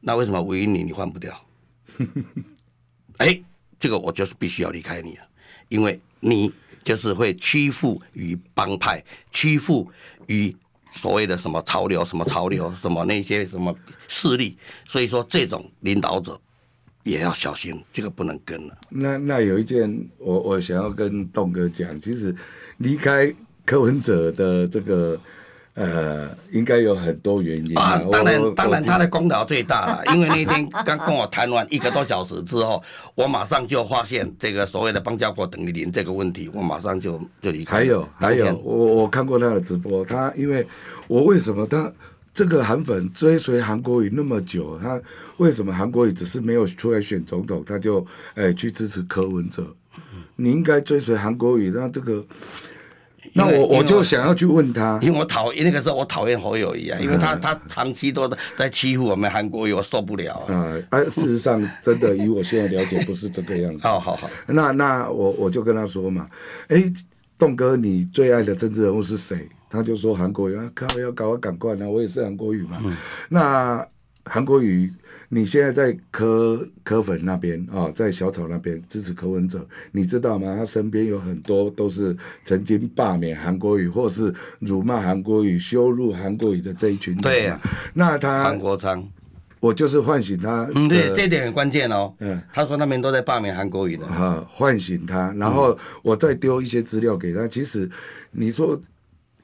[0.00, 1.38] 那为什么唯一你你换不掉？
[3.18, 3.38] 哎，
[3.78, 5.22] 这个我就是必须要离开你了，
[5.68, 6.50] 因为你
[6.82, 9.86] 就是会屈服于帮派，屈服
[10.28, 10.56] 于。
[10.94, 13.74] 所谓的什么潮流，什么潮流，什么那些什么
[14.08, 16.40] 势力，所以说这种领导者
[17.02, 18.78] 也要小心，这个不能跟了。
[18.88, 22.34] 那那有一件，我我想要跟栋哥讲，其实
[22.78, 25.20] 离开柯文哲的这个。
[25.74, 28.00] 呃，应该有很多原因啊。
[28.12, 32.80] 当然，当然，他的功劳最大了， 因为那天刚跟我谈完一个多小时之后，
[33.16, 37.78] 我马上就发现这个所谓的邦交国等于零这个问题，我马上就就离开。
[37.78, 40.64] 还有，还有，我我看过他的直播，他因为
[41.08, 41.92] 我为什么他
[42.32, 45.00] 这个韩粉追随韩国瑜那么久，他
[45.38, 49.66] 为什么韩国瑜只是没有出来选总统，他就哎去支持柯文哲？
[50.36, 52.24] 你应该追随韩国瑜，那这个。
[53.36, 60.54] 那我我就想要去问他，因为我讨厌那个时候我讨厌侯友谊啊，因为他他长期都在欺负我们韩国瑜，我受不了啊。
[60.54, 63.82] 啊，哎，事实上真的以我现在了解不是这个样子。
[63.86, 66.26] 好好好，那那我我就跟他说嘛，
[66.68, 66.92] 哎、欸，
[67.36, 69.48] 栋哥，你最爱的政治人物是谁？
[69.68, 72.78] 他就说韩国瑜啊，靠，要搞我赶快啊，我也是韩国瑜嘛。
[72.84, 72.96] 嗯、
[73.28, 73.84] 那
[74.24, 74.88] 韩国瑜。
[75.30, 80.54] 你现在在柯柯粉那边啊、哦，在小草那边支持柯文哲，你知道吗？
[80.56, 87.22] 他身边有很多都是曾经罢免韩国瑜，或是辱骂韩国瑜、羞辱韩国瑜的这一群人。
[87.22, 89.02] 对呀、啊，那他韩国昌，
[89.60, 90.68] 我就是唤醒他。
[90.74, 92.12] 嗯，对，这一点很关键哦。
[92.18, 94.06] 嗯，他说那边都在罢免韩国瑜的。
[94.06, 97.46] 啊，唤醒他，然后我再丢一些资料给他。
[97.46, 97.90] 嗯、其实
[98.30, 98.80] 你说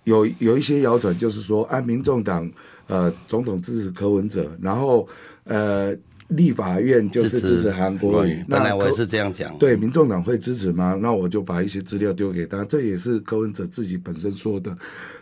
[0.05, 2.49] 有有一些谣传，就是说啊民众党
[2.87, 5.09] 呃总统支持柯文哲，然后。
[5.45, 5.97] 呃，
[6.29, 8.45] 立法院就是支持韩国瑜。
[8.49, 9.57] 本来我也是这样讲。
[9.59, 10.99] 对，民众党会支持吗？
[11.01, 12.65] 那我就把一些资料丢给他。
[12.65, 14.77] 这也是柯文哲自己本身说的，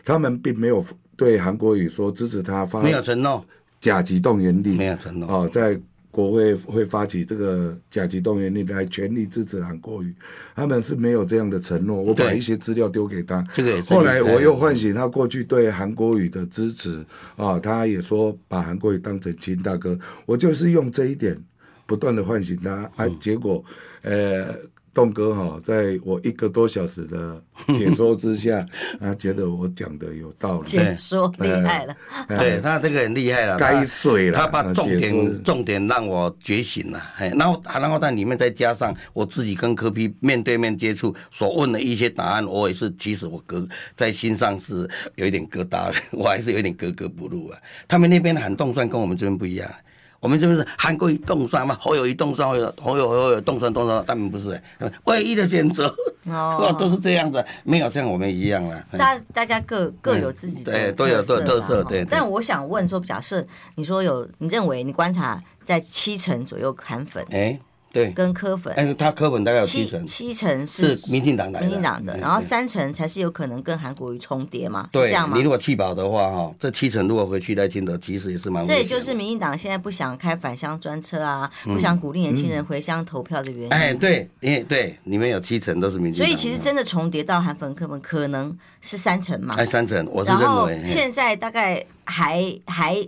[0.04, 0.84] 他们并没有
[1.16, 3.44] 对韩国瑜说支持他发，没有承诺
[3.80, 5.80] 甲级动员令，没有承诺哦，在。
[6.10, 10.14] 国会会发起这个甲级动员令来全力支持韩国瑜，
[10.54, 12.00] 他们是没有这样的承诺。
[12.00, 13.80] 我把一些资料丢给他，这个。
[13.82, 17.04] 后来我又唤醒他过去对韩国瑜的支持
[17.36, 19.98] 啊，他也说把韩国瑜当成亲大哥。
[20.26, 21.38] 我就是用这一点
[21.86, 23.64] 不断的唤醒他，啊，结果
[24.02, 24.54] 呃。
[24.98, 28.66] 栋哥哈，在我一个多小时的解说之下，
[28.98, 30.66] 他觉得我讲的有道理。
[30.66, 33.56] 解说厉害了，对他这个很厉害了。
[33.58, 37.00] 该睡了，他把重点重点让我觉醒了。
[37.16, 47.58] 哎，然后然后在里面再加上我自己跟科比面对面接触所问的一些答案，我也是其实我哥在心上是有一点疙瘩的， 我还是有点格格不入啊。
[47.86, 49.70] 他们那边喊动算跟我们这边不一样。
[50.20, 52.48] 我们这边是韩国瑜动算嘛，侯友一动算，
[52.82, 54.60] 侯友侯友动算动算，他们不是
[55.04, 55.94] 唯一的选择
[56.26, 58.84] 哦，都是这样子，没有像我们一样了。
[58.98, 62.04] 大大家各各有自己的对，都有特特色对。
[62.04, 67.58] 但我想问说，假设你说有，你认为你观察在七成左右韩粉，哎。
[67.90, 74.86] 对，跟柯粉，哎，他柯粉大概有七成，七成是民进党的，民进党的，然后三成才是有可能跟韩国瑜重叠嘛？
[74.92, 75.36] 对，是这样吗？
[75.36, 78.62] 你如果弃保的话，哈，这七成如果回去赖清德，其实也是蛮。
[78.62, 83.72] 这也就是民进党现在不想开返乡专车啊，不想鼓励年轻人回乡投票的原因。
[83.72, 86.26] 哎，对，因为对，里面有七成都是民进党。
[86.26, 89.54] 所以其实真的重叠到韩粉柯粉，可能是三成嘛？
[89.56, 90.84] 哎，三成，我是认为。
[90.86, 93.02] 现在大概还还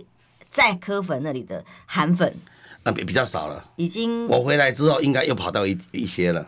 [0.49, 2.35] 在柯粉那里的韩粉。
[2.83, 4.27] 啊，比比较少了，已经。
[4.27, 6.47] 我回来之后，应该又跑到一一些了。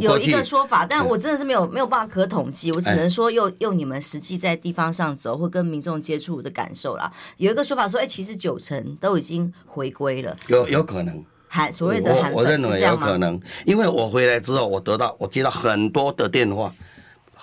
[0.00, 7.12] 有一个说法，但我真的是没有没有办法可统计，我只能说用用你们实际在地方上走或跟民众接触的感受啦。
[7.36, 10.34] 有一个说法说，哎，其实九成都已经回归了。
[10.46, 16.74] 有有可能，韩所谓的韩粉我，我认为有可能，因为我回来之后，我得到我接到很多的电话。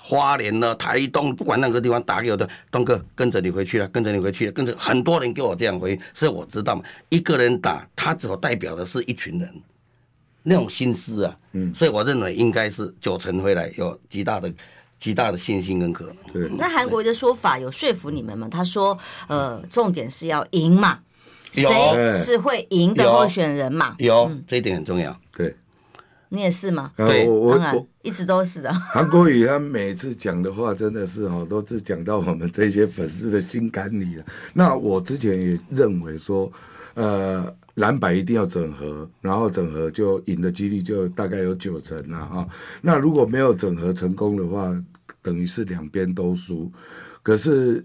[0.08, 9.52] 花莲呢，台东，不管那个地方打给我的，东哥跟着你回去了，跟着你回去了，跟着很多人给我这样回，所以我知道嘛，一个人打，他所代表的是一群人，
[10.44, 14.48] 那种心思啊，嗯，所以我认为应该是九成回来，有极大的、
[15.00, 16.14] 极大的信心跟可能。
[16.32, 18.46] 对，那韩国的说法有说服你们吗？
[18.48, 21.00] 他说，呃，重点是要赢嘛，
[21.50, 21.64] 谁
[22.14, 23.96] 是会赢的候选人嘛？
[23.98, 25.52] 有，这一点很重要，对。
[26.28, 26.92] 你也是吗？
[26.96, 28.72] 对，我我我一直都是的。
[28.92, 34.24] 韩国瑜他每次讲的话真的是哦，都是讲到我们这些粉丝的心坎里了。
[34.52, 36.50] 那我之前也认为说，
[36.94, 42.48] 呃，蓝白一定要整合，然后整合就赢的几率就大概有九成了哈。
[42.80, 44.74] 那如果没有整合成功的话，
[45.22, 46.70] 等于是两边都输。
[47.22, 47.84] 可是。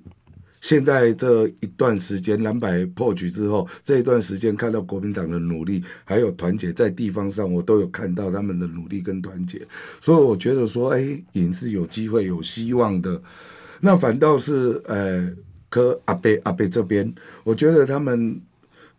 [0.61, 9.59] 现在这一段时间蓝白破局之后，这一段时间看到国民党的努力，还有团结在地方上，我都有看到他们的努力跟团结，
[9.99, 13.21] 所以我觉得说，哎，赢是有机会、有希望的。
[13.79, 15.29] 那反倒是，呃，
[15.67, 17.11] 柯阿贝阿贝这边，
[17.43, 18.39] 我觉得他们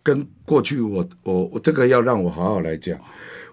[0.02, 2.98] 跟过去我我我这个要让我好好来讲，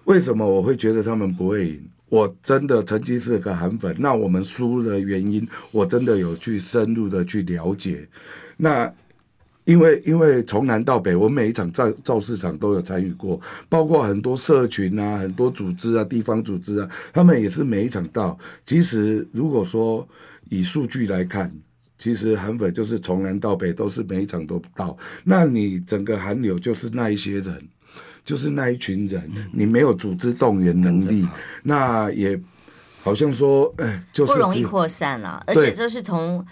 [0.04, 1.88] 为什么我会觉得他们不会赢？
[2.10, 8.06] 我真的曾经是个韩粉，那我们输的原因，我真的有去深入的去了解。
[8.56, 8.92] 那
[9.64, 18.36] 因为因为从南到北，我每一场造造市场都有参与过，包括很多社群啊、很多组织啊、地方组织啊，他们也是每一场到。
[18.66, 20.06] 其实如果说
[20.48, 21.48] 以数据来看，
[21.96, 24.98] 其实韩粉就是从南到北都是每一场都到。
[25.22, 27.62] 那你整个韩流就是那一些人。
[28.24, 31.26] 就是那一群人，你没有组织动员能力，
[31.62, 32.38] 那也
[33.02, 35.42] 好像说，哎，就是不容易扩散啊。
[35.46, 36.44] 而且就是同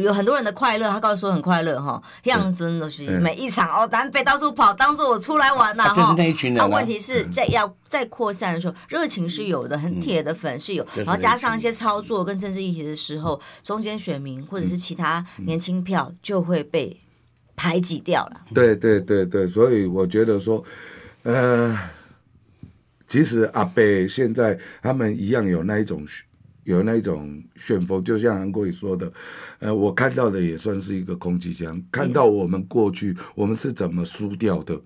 [0.00, 5.94] 有很多人的快乐，他告诉说很快乐哈，样真的是每一场哦，南北到处跑，当做我出来玩呐哈。
[5.94, 6.58] 就是那一群人。
[6.58, 17.00] 那问题是在要再扩散的时候，热情是有的，很铁的粉是有，然后加上一些操作跟政治议题的时候，中间选民或者是其他年轻票就会被
[17.56, 18.42] 排挤掉了。
[18.54, 20.62] 对对对对，所以我觉得说。
[21.26, 21.76] 呃，
[23.08, 26.06] 其实阿贝现在他们一样有那一种
[26.62, 29.12] 有那一种旋风，就像韩国语说的，
[29.58, 34.80] 呃，我看到的也算是一个空气枪，看到我们过去我们是怎么输掉的。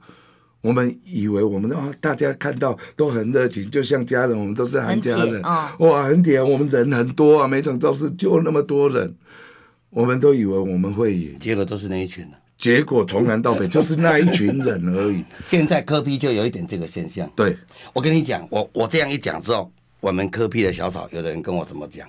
[0.63, 9.15] 我们以为我们啊，大家看到都很热情，就像家人，我们都是韩家人，哦、哇，很甜，我们人很多啊，每场造势就那么多人，
[9.91, 12.27] 我们都以为我们会赢，结果都是那一群，
[12.61, 15.25] 结果从南到北就是那一群人而已。
[15.49, 17.29] 现在科批就有一点这个现象。
[17.35, 17.57] 对，
[17.93, 22.09] 我跟你讲，我我这样一讲之后，我们科批的小草，有的人跟我怎么讲？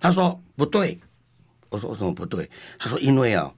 [0.00, 0.98] 他说不对，
[1.70, 2.50] 我说为什么不对？
[2.78, 3.50] 他说因为啊，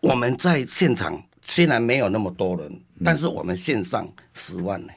[0.00, 1.20] 我们在现场。
[1.50, 4.92] 虽然没有那么多人，但是我们线上十万呢，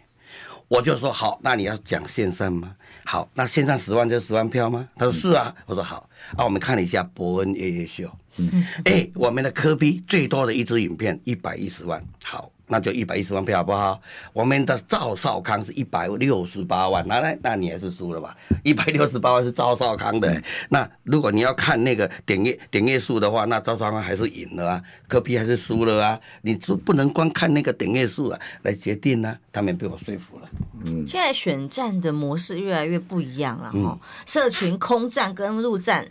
[0.68, 2.76] 我就说好，那你要讲线上吗？
[3.06, 4.86] 好，那线上十万就十万票吗？
[4.98, 12.52] 他说是啊，我说好，啊，我们看了一下伯恩夜夜秀，嗯，哎，我们的科比最多的一支影片一百一十万，好。
[12.68, 14.02] 那就一百一十万票好不好？
[14.32, 18.34] 我们的赵少康是一百六十八万，那那那你还是输了吧？
[18.64, 20.42] 一百六十八万是赵少康的。
[20.70, 26.18] 那如果你要看那个点阅点阅数的话，那赵少康还是赢了啊，科比还是输了啊。
[26.44, 29.38] 你就不能光看那个点阅数啊来决定呢、啊？
[29.52, 30.48] 他们被我说服了。
[30.86, 34.00] 嗯，现在选战的模式越来越不一样了哈、嗯。
[34.26, 36.08] 社群空战跟陆战，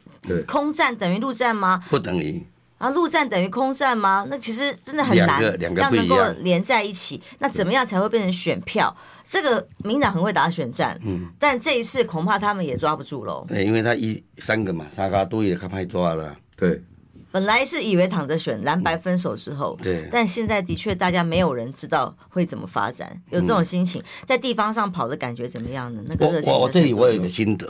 [0.47, 1.83] 空战等于陆战吗？
[1.89, 2.43] 不等于。
[2.79, 4.27] 啊，陆战等于空战吗？
[4.31, 7.21] 那其实真的很难，两个两个能够连在一起。
[7.39, 8.97] 那怎么样才会变成选票？
[9.23, 13.45] 这个民党很会打选战，嗯，但这一次恐怕他们也抓不住喽。
[13.47, 16.35] 对，因为他一三个嘛，沙卡都也他派抓了。
[16.57, 16.83] 对，
[17.31, 26.03] 本来是以为躺着选蓝白分手之后，对，但现在的确大家没有人知道会怎么发展，有这种心情，在地方上跑的感觉怎么样呢？
[26.09, 26.51] 那个热情。
[26.51, 27.69] 我我这里我有一个心得，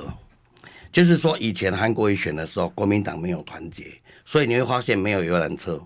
[0.92, 3.92] 就是说以前韩国瑜选的时候，国民党没有团结。
[4.24, 5.80] 所以你会发现没有游览车，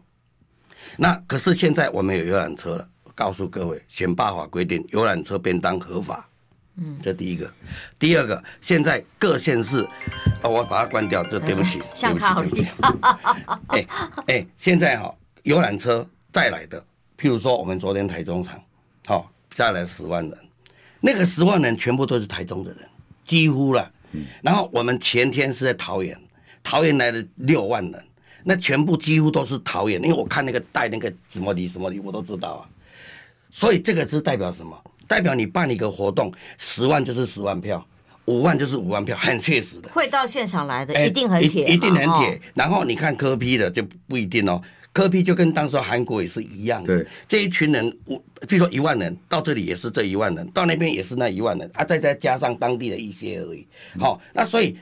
[0.96, 2.88] 那可是现在我们有游览车了。
[3.16, 6.28] 告诉各位，选罢法规定游览车便当合法，
[6.74, 7.48] 嗯，这第一个。
[7.96, 9.88] 第二个，现在各县市，
[10.42, 12.66] 哦，我把它关掉，这对不起，像卡对不起。
[13.68, 13.86] 哎
[14.26, 16.84] 哎，现在哈游览车再来的，
[17.16, 18.60] 譬如说我们昨天台中场，
[19.06, 20.36] 好再来十万人，
[21.00, 22.80] 那个十万人全部都是台中的人，
[23.24, 23.88] 几乎了。
[24.42, 26.20] 然后我们前天是在桃园，
[26.64, 28.04] 桃园来了六万人。
[28.44, 32.62] 那全部几乎都是桃园，因为我看那个带那个什么礼什么礼，我都知道啊。
[33.50, 34.78] 所以这个是代表什么？
[35.06, 37.86] 代表你办一个活动，十万就是十万票，
[38.24, 39.88] 五万就是五万票，很确实的。
[39.90, 42.40] 会到现场来的一定很铁，一定很铁。
[42.54, 44.60] 然后你看柯 P 的就不一定哦，
[44.92, 46.96] 柯 P 就跟当时韩国也是一样的。
[46.96, 48.16] 对，这一群人，我
[48.48, 53.66] 比如说一万人到这里也是这一万人，到那边也是那一万人，啊，再再加上当地的一些而已。
[53.98, 54.76] 好，那所以。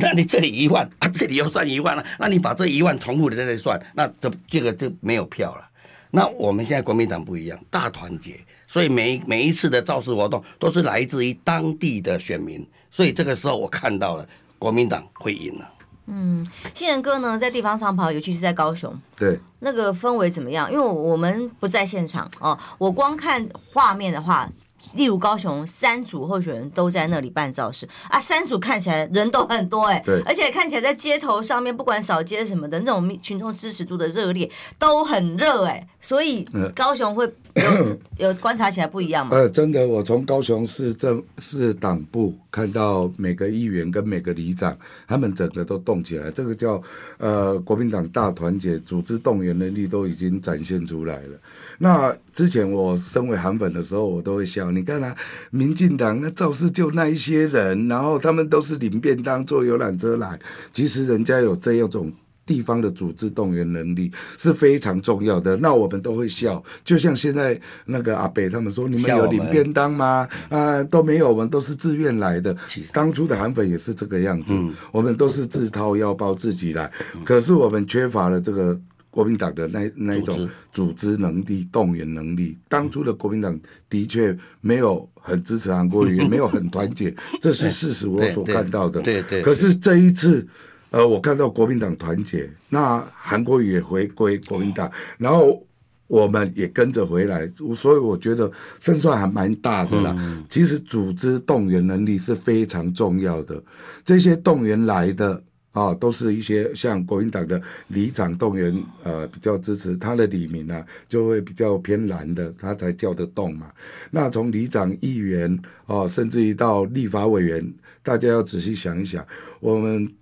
[0.00, 5.68] 那你这里一万啊，这里又算一万了，那你把这一万重复的再算，那这这个就没有票了。
[6.10, 14.26] 那我们现在国民党不一样，大团结，所以每一每一次的造势活动都是来自于当地的选民，所以这个时候我看到了
[14.58, 15.68] 国民党会赢了。
[16.06, 20.72] 嗯，新人哥呢，在地方上跑，尤其是在高雄，对那个氛围怎么样？
[20.72, 24.50] 因为我们不在现场哦，我光看画面的话。
[24.94, 37.24] 例如高雄三组候选人都在那里办造势啊，三组看起来人都很多哎、欸，对，而且看起来在街头上面，不管扫街什么的，那种群众支持度的热烈都很热哎、欸，所以高雄会
[37.54, 37.98] 有
[38.28, 39.36] 有观察起来不一样吗？
[39.36, 44.76] 呃，真的，我从高雄市政市党部看到每个议员跟每个里长，
[45.06, 46.82] 他们整个都动起来，这个叫
[47.18, 51.38] 呃国民党大团结，组织动员能力都已经展现出来了。
[51.82, 54.70] 那之前我身为韩粉的时候，我都会笑。
[54.70, 55.16] 你看啊，
[55.50, 60.38] 民进党那造势就那一些人，然后他们都是领便当坐游览车来。
[60.74, 62.12] 其实人家有这样种
[62.44, 65.56] 地方的组织动员能力是非常重要的。
[65.56, 70.28] 那我们都会笑，就像现在那个阿北他们说，你们有领便当吗？
[70.50, 72.54] 啊，都没有，我们都是自愿来的。
[72.92, 74.52] 当初的韩粉也是这个样子，
[74.92, 76.92] 我们都是自掏腰包自己来。
[77.24, 78.78] 可是我们缺乏了这个。
[79.10, 89.02] 国民党的那那一种组织能力、动员能力，当初的国民党的确没有很支持韩国瑜， 也没有很团结， 这是事实，我所看到的。
[89.02, 89.42] 对对。
[89.42, 90.46] 可是这一次，
[90.90, 95.60] 呃，我看到国民党团结，那韩国瑜也回归国民党，然后
[96.06, 100.44] 我们也跟着回来，所以我觉得胜算还蛮大的啦。
[100.48, 103.60] 其实组织动员能力是非常重要的，
[104.04, 105.42] 这些动员来的。
[105.72, 113.70] 啊、都是一些像国民党的里长动员，呃，比较支持他的里民呢、就会比较偏蓝的，他才叫得动嘛。
[114.10, 115.56] 那从里长、议员，
[115.86, 119.24] 哦，甚至于到立法委员，大家要仔细想一想，
[119.60, 120.12] 我们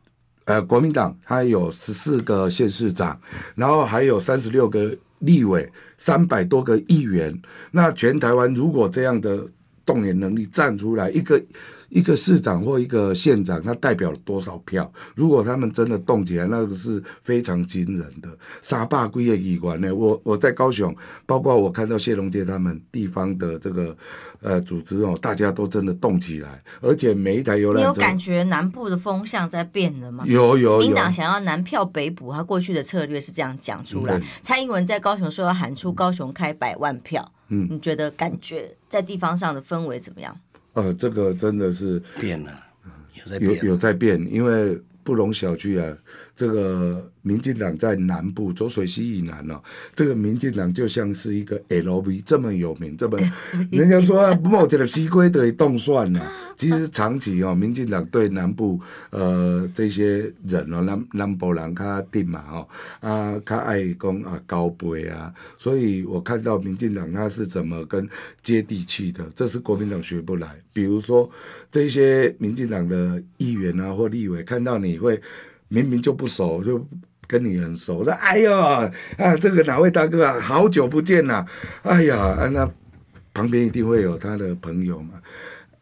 [0.45, 3.19] 呃国民党它有十四个县市长，
[3.55, 7.35] 然后还有三十六个立委，三百多个议员，
[7.71, 9.47] 那全台湾如果这样的
[9.87, 11.43] 动员能力站出来，一个
[11.89, 14.91] 一个市长或一个县长，他代表了多少票？
[15.15, 18.29] 如果他们真的动起来，那个是非常惊人的。
[18.61, 19.95] 三百几个议员呢？
[19.95, 23.97] 我我在高雄，包括我看到谢龙介他们地方的这个
[24.41, 30.25] 呃组织哦，大家都真的动起来，而且每一台游览车，你有感觉南部的风向在变了吗？
[30.27, 30.81] 有有有。
[30.81, 34.19] 民党想要南票北补，他过去的策略是这样讲出来。
[34.19, 40.37] 嗯、蔡英文在高雄说要喊出高雄开百万票，嗯，你觉得感觉在地方上的氛围怎么样？
[40.79, 42.53] 呃，这个真的是变了，
[43.15, 45.99] 有在变，有有在变，因为不容小觑啊。
[46.39, 49.61] 这个民进党在南部浊水溪以南哦，
[49.97, 53.19] 这个民进党就像是一个 LV 这么有名，这么
[53.73, 56.23] 人家说某一个西瓜都会冻蒜呢。
[56.57, 58.81] 其实长期哦，民进党对南部
[59.11, 62.69] 呃这些人哦，南南部人较定嘛哦，
[63.01, 68.09] 啊较爱讲啊高杯啊，所以我看到民进党他是怎么跟
[68.45, 70.49] 接地气的，这是国民党学不来。
[70.73, 71.29] 比如说
[71.73, 75.21] 这些民进党的议员啊或立委看到你会。
[75.69, 76.87] 明明就不熟，就
[77.27, 78.03] 跟你很熟。
[78.05, 78.91] 那哎呦啊，
[79.41, 80.41] 这个哪位大哥啊？
[80.41, 81.45] 好久不见呐！
[81.83, 82.69] 哎呀，那
[83.35, 85.21] 旁边一定会有他的朋友嘛。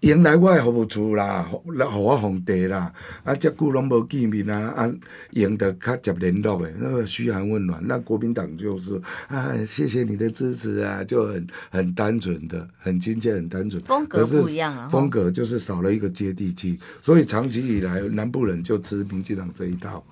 [0.01, 2.93] 原来我服务处啦，来给我红茶啦。
[3.25, 4.95] 啊，这久拢无见面啊，啊，
[5.31, 7.83] 赢得较接联络的，那个嘘寒问暖。
[7.87, 13.83] 那国民党就是啊，谢谢你的支持啊，就很很单纯的，很亲切，很单纯。
[13.85, 20.05] 风格不一样啊，风格就是少了一个接地气，所以长期以来南部人就吃民进党这一套。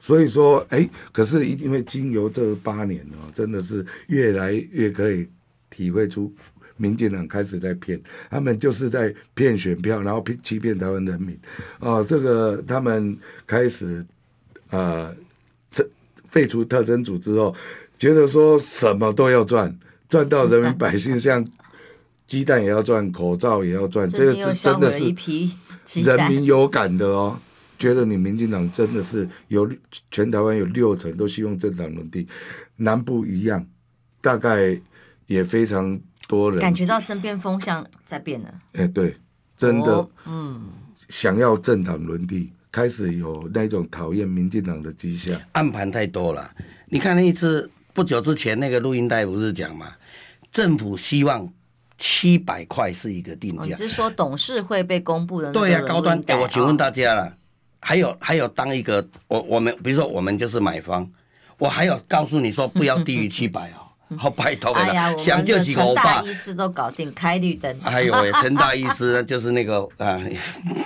[0.00, 5.28] 所以说，哎、欸，可是因为经由这八年哦，真的是越来越可以
[5.70, 6.34] 体会出。
[6.78, 8.00] 民进党开始在骗，
[8.30, 11.38] 他们就是在骗选票，然后骗欺骗台湾人民。
[11.80, 14.06] 哦，这个他们开始，
[14.70, 15.14] 呃，
[15.70, 15.86] 这
[16.30, 17.54] 废除特侦组之后，
[17.98, 19.76] 觉得说什么都要赚，
[20.08, 21.44] 赚到人民百姓像
[22.26, 27.38] 鸡蛋也要赚，口罩也要赚，这个是真的是人民有感的哦。
[27.78, 29.68] 觉得你民进党真的是有
[30.10, 32.26] 全台湾有六成都希望政党轮替，
[32.76, 33.66] 南部一样，
[34.20, 34.80] 大概
[35.26, 36.00] 也非常。
[36.28, 38.48] 多人感觉到身边风向在变了。
[38.74, 39.16] 哎、欸，对，
[39.56, 40.68] 真的，哦、嗯，
[41.08, 45.40] 想要政党轮替，开始有那种讨厌民进党的迹象。
[45.52, 46.48] 暗盘太多了。
[46.86, 49.88] 你看那一次不久之前那个录音带不是讲嘛？
[50.52, 51.50] 政府希望
[51.96, 53.64] 七百块是一个定价。
[53.64, 55.50] 你、哦、是说董事会被公布的？
[55.52, 56.18] 对呀、啊，高端。
[56.26, 57.32] 哎、欸，我请问大家了，哦、
[57.80, 61.10] 还有还有，当一个我我们比如说我们就是买方，
[61.56, 63.87] 我还有告诉你说不要低于七百哦。
[64.16, 67.78] 好拜托了，哎呀，想就几个陈大医师都搞定开绿灯。
[67.80, 70.18] 还有哎， 陈大医师就是那个啊，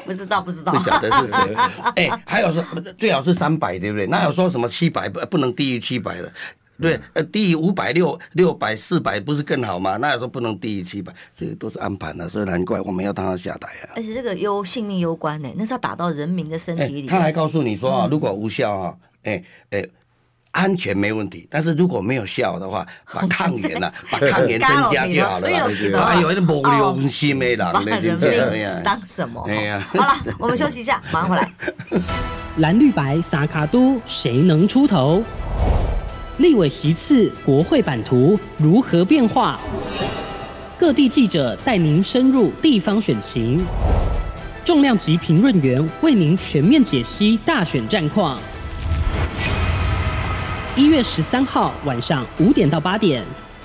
[0.04, 1.54] 不知道不知道，不晓得是谁。
[1.96, 2.64] 哎，还有说
[2.98, 4.06] 最好是三百，对不对？
[4.06, 6.32] 那有说什么七百不不能低于七百的？
[6.80, 9.98] 对，呃，低于五百六六百四百不是更好吗？
[9.98, 11.14] 那有说不能低于七百？
[11.36, 13.94] 这个都是安排的，所以难怪我们要当他下台啊。
[13.94, 17.06] 而且这个攸性命攸关呢，那是要打到人民的身体里。
[17.06, 19.86] 他还告诉你说啊，如果无效啊，哎哎。
[20.52, 26.06] 安全没问题，但是如果没有效的话，把 抗原呐、啊，把抗原增加就好了。
[26.06, 27.58] 还有那无良心的人，
[28.20, 29.42] 人命当什么？
[29.48, 31.50] 哎呀，好了，我们休息一下， 马上回来。
[32.58, 35.22] 蓝绿白撒卡都，谁能出头？
[36.36, 39.58] 立委席次，国会版图如何变化？
[40.78, 43.58] 各地记者带您深入地方选情，
[44.64, 48.38] 重量级评论员为您全面解析大选战况。
[50.74, 53.22] 一月十三号晚上五点到八点，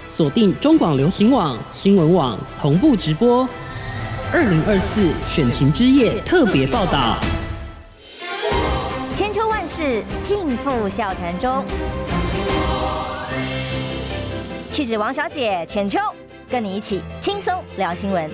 [0.09, 3.47] 锁定中广流行网、新闻网同步直播。
[4.33, 7.15] 二零二四选情之夜特别报道。
[9.15, 11.63] 千秋万世尽付笑谈中。
[14.69, 15.97] 气质王小姐浅秋，
[16.49, 18.29] 跟你一起轻松聊新闻。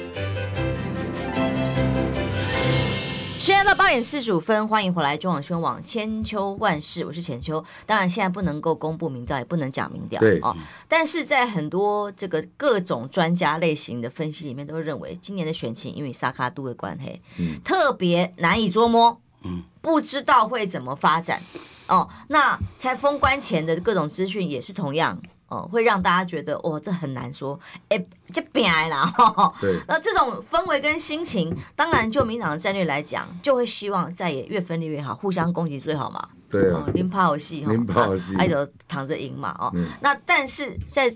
[3.43, 7.61] 现在到八点四十五分，欢迎回来中广新闻网千秋万世，我是浅秋。
[7.85, 10.55] 当然，现在不能够公布民调，也不能讲民调，对哦。
[10.87, 21.41] 但是在很多这个各种专家类型的分析里面，都认为今年的选情因为三脚督的关黑，嗯，特别难以捉摸，嗯，不知道会怎么发展，
[21.89, 22.07] 哦。
[22.29, 25.21] 那在封关前的各种资讯也是同样。
[25.53, 29.53] 哦，会让大家觉得哦，这很难说，哎，这变啦哈。
[29.61, 36.27] 对，那这种氛围跟心情，当然就民党的战略来讲，就会希望在也越分裂越好，互相攻击最好嘛。
[36.49, 39.71] 对啊，零炮戏哈，零炮戏，还有躺着赢嘛哦。
[39.75, 41.11] 嗯、那但是在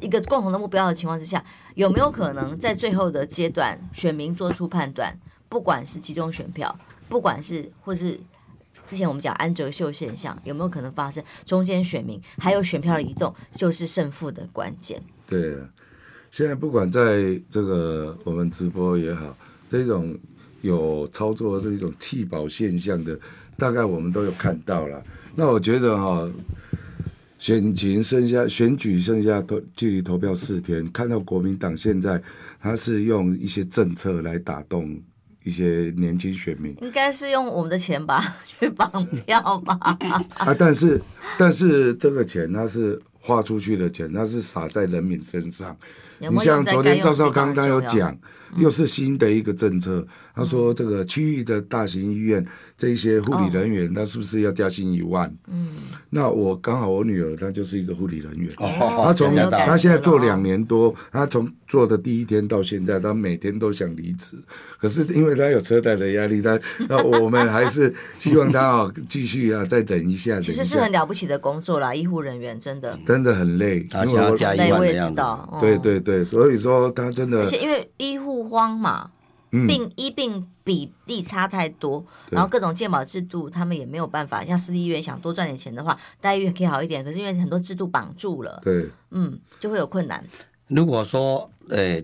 [0.00, 5.14] 一个共同的目标的情况之下，有没有可能在最后的阶段，选民做出判断，
[5.50, 6.74] 不管是集中选票，
[7.08, 8.18] 不管是或是。
[8.88, 11.22] 之前我们讲安哲秀现象有没有可能发生？
[11.46, 15.02] 中间选民还有选票的移动，就是胜负的关键。
[15.26, 15.56] 对，
[16.30, 19.36] 现在不管在这个我们直播也好，
[19.70, 20.14] 这种
[20.60, 23.18] 有操作这种弃保现象的，
[23.56, 25.02] 大概我们都有看到了。
[25.34, 26.30] 那我觉得哈，
[27.38, 32.22] 选情剩下选举剩下投距离投票四天，看到国民党现在
[32.60, 35.00] 他是用一些政策来打动
[35.44, 39.76] 一些年轻选民，应该是用我们的钱吧 去绑票吧。
[40.38, 41.00] 啊，但是
[41.38, 45.76] 但是这个钱它是花出去的钱，它是撒在人民身上。
[46.30, 48.16] 你像昨天赵少康刚有讲，
[48.56, 52.44] 又是新的一个政策，他说这个区域的大型医院
[52.76, 55.32] 这一些护理人员，他是不是要加薪一万？
[55.48, 55.76] 嗯，
[56.10, 64.36] 那我刚好我女儿她就是一个护理人员，她从她现在做两年多，她从做的第一天到现在，她每天都想离职，
[64.78, 66.58] 可是因为她有车贷的压力，她
[66.88, 70.40] 那我们还是希望她啊 继续啊再等一下。
[70.40, 75.22] 其实是很了不起的工作啦，医护人员真的真的很累，而且要加一万的样子。
[75.60, 76.11] 对对对。
[76.12, 79.10] 对，所以说他真的，而且因为医护荒嘛，
[79.52, 90.22] 嗯、病医病比例差太多，然后各种健保制度他们也没有办法，像私立医院想多赚点钱的话，待遇可以好一点，可是因为很多制度绑住了，对，嗯，就会有困难。
[90.68, 92.02] 如果说呃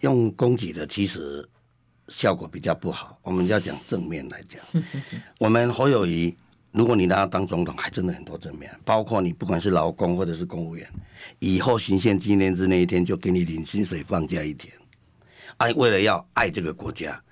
[0.00, 1.48] 用供给的，其实
[2.08, 4.60] 效果比较不好，我们要讲正面来讲，
[5.38, 6.34] 我们侯友宜。
[6.74, 10.84] 如果你拿他当总统，还真的很多正面，包括你不管是劳工或者是公务员，
[11.38, 14.74] 以后行宪纪念日那一天就给你领薪水放假一天，
[15.58, 17.22] 哎，为了要爱这个国家，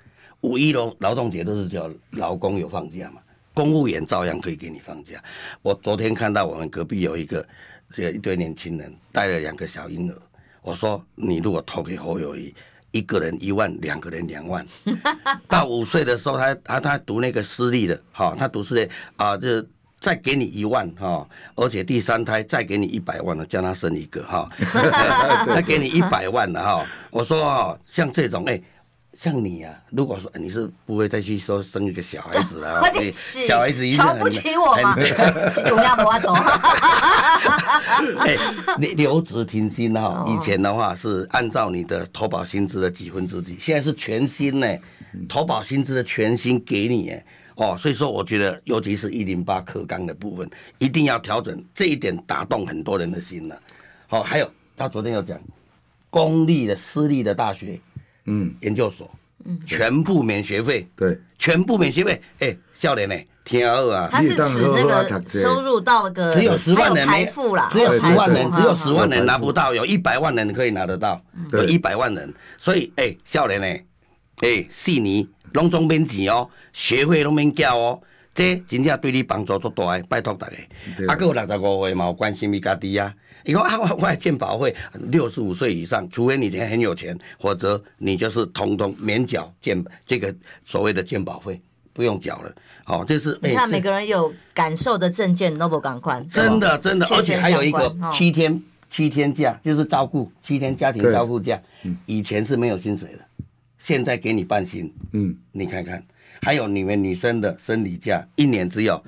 [0.42, 3.20] 五一劳劳动节都是叫劳工有放假嘛，
[3.52, 5.20] 公务员照样可以给你放假。
[5.60, 7.44] 我昨天看到我们隔壁有一个
[7.90, 10.16] 这一堆年轻人带了两个小婴儿，
[10.62, 12.54] 我说你如果投给侯友宜。
[12.92, 14.64] 一个人一万，两个人两万。
[15.48, 19.64] 到五岁的时候，他他他读那个私立的，哈，他读私立啊，就
[20.00, 24.48] 再给你一万哈，而且第三胎再给你一百万了，叫他生一个哈，
[25.46, 26.86] 他给你一百万了哈。
[27.10, 28.60] 我说啊，像这种哎。
[29.14, 32.80] 像你呀、啊，如果说你是不会再去说生一个小孩子啊，
[33.12, 34.96] 小孩子一定瞧不起我吗？
[35.68, 36.34] 有样不懂。
[38.24, 38.36] 哎，
[38.78, 44.66] 你留职停薪哈，以前的话是按照你的投保薪资的几分之几，现在是全薪呢，
[45.28, 47.24] 投保薪资的全薪给你哎，
[47.56, 50.48] 哦，所以说我觉得，尤其是一零八课纲的部分，
[50.78, 53.60] 一定要调整这一点，打动很多人的心了。
[54.08, 55.38] 好，还有他昨天有讲，
[56.08, 57.78] 公立的、私立的大学。
[58.26, 59.10] 嗯，研究所，
[59.44, 64.08] 嗯，全部免学费，对，全部免学费，哎，笑脸呢，天二啊。
[64.10, 64.36] 他是指
[64.74, 71.20] 那个收入到个只有十万人没付啦，只有十万人，只有十万人拿不到，有一百万人可以拿得到，
[71.52, 73.66] 有一百万人，所以哎，笑脸呢，
[74.40, 78.00] 哎，悉尼拢总免钱哦，学费拢免交哦，
[78.34, 80.56] 这真正对你帮助足大诶，拜托大家。
[81.06, 83.14] 啊，还有六十五岁嘛，有关心你家己啊。
[83.44, 84.74] 以后啊，我我健保会
[85.10, 90.32] 六十五岁以上，除非你今天很有钱，或者你就是统统免缴健这个
[90.64, 91.60] 所谓的健保费，
[91.92, 92.54] 不用缴了。
[92.84, 101.60] 好，这是你看每个人有感受的证件都不赶快，真的真的，而且还有一个七天七天假，就是照顾七天家庭照顾假，
[102.06, 103.44] 以前是没有薪水的，
[103.78, 104.92] 现在给你半薪。
[105.12, 106.04] 嗯，你看看，
[106.44, 109.00] 还有你们女生的生理假，一年只有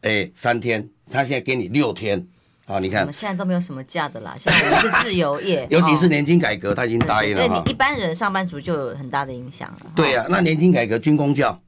[0.00, 2.26] 哎三天，他现在给你六天。
[2.64, 4.34] 好，你看，我们现在都没有什么假的啦。
[4.38, 7.46] 现在我们是自由业， 尤其是年金改革，他已经答应了。
[7.46, 9.92] 对你一般人上班族就有很大的影响了。
[9.94, 11.58] 对呀、啊，那年金改革军工教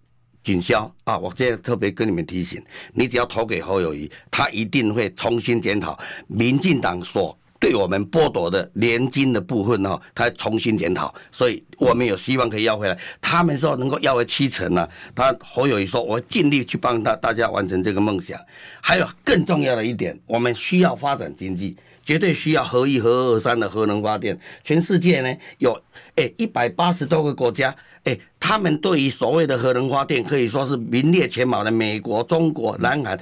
[0.43, 2.63] 警消啊，我现在特别跟你们提醒，
[2.95, 5.99] 你只要投给侯友谊，他一定会重新检讨
[6.29, 7.39] 民进党所。
[7.61, 12.99] 对我们剥夺的年金的部分哈，他重新检讨，所以我们有希望可以要回来。
[13.21, 18.41] 他们说能够要回七成呢，他侯友宜说，我尽力去帮他大家完成这个梦想。
[18.81, 24.37] 还有更重要的一点，我们需要发展经济，绝对需要核一、核二、三的核能发电。
[24.65, 25.79] 全世界呢有
[26.17, 33.21] 诶一百八十多个国家，诶他们对于所谓的核能发电可以说是名列前茅的，美国、中国、南韩。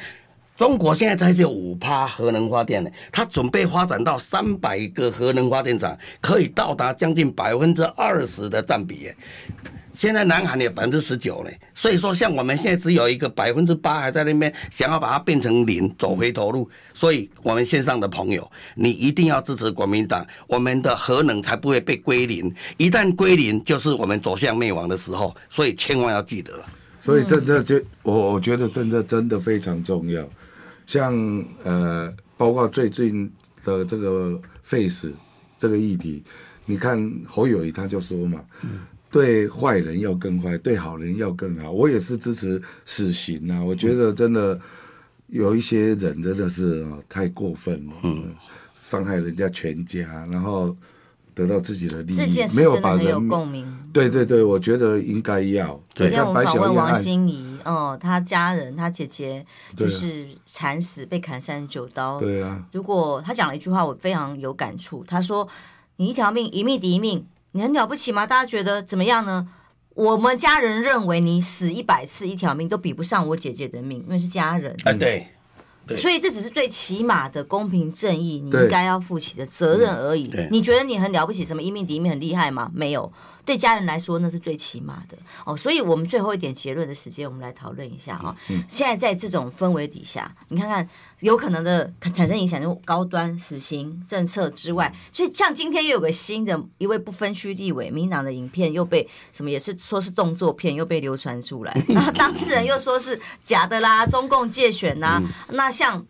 [0.58, 9.08] 中国现在才只有五趴核能发电呢，它准备发展到三百个核能发电厂，可以到达将近百分之二十的占比。
[9.94, 16.68] 现在南韩有百分之十九呢，所以说像我们现在只有一个百分之八还在那边想要把它变成零，走回头路。
[16.92, 22.52] 所以我们线上的朋友，你一定要支持国民党，我们的核能才不会被归零。
[22.78, 25.32] 一旦归零，就是我们走向灭亡的时候。
[25.48, 26.52] 所以千万要记得。
[27.00, 30.28] 所以政策就我我觉得政策真的非常重要。
[30.88, 33.30] 像呃，包括最近
[33.62, 35.12] 的这个 face
[35.58, 36.22] 这个议题，
[36.64, 38.42] 你看侯友谊他就说嘛，
[39.10, 41.70] 对坏人要更坏，对好人要更好。
[41.70, 44.58] 我也是支持死刑啊，我觉得真的
[45.26, 47.92] 有一些人真的是太过分了，
[48.78, 50.74] 伤害人家全家，然后
[51.38, 53.64] 得到自己的利益，这件事没有真的很有把人共鸣。
[53.92, 55.80] 对对对，我觉得应该要。
[55.94, 62.18] 对今天我们访问王心怡，哦，她家人，她姐姐就是惨死，被砍三十九刀。
[62.18, 62.60] 对啊。
[62.72, 65.04] 如果她讲了一句话，我非常有感触。
[65.06, 65.48] 她说
[65.96, 68.26] ：“你一条命，一命抵一命，你很了不起吗？
[68.26, 69.48] 大家觉得怎么样呢？
[69.94, 75.28] 我们家人认为你死一百次，一条命都比不上我姐姐的命，因为是家人。”哎，对。
[75.96, 80.30] 所以这只是最起码的公平正义，你应该要负起的责任而已。
[80.50, 82.70] 你觉得你很了不起，什么一命抵一命很厉害吗？
[82.74, 83.10] 没有。
[83.48, 85.56] 对家人来说，那是最起码的哦。
[85.56, 88.36] 所以，我们最后一点结论的时间，我们来讨论一下啊。
[88.50, 90.86] 嗯、现在在这种氛围底下，你看看
[91.20, 105.22] 有可能的产生影响，就高端死刑政策之外，所以像今天又有个新的一位不分区立委，民进党的影片又被什么也是说是动作片，又被流传出来， 那当事人又说是假的啦，中共借选呐、啊。
[105.24, 106.04] 嗯、那像。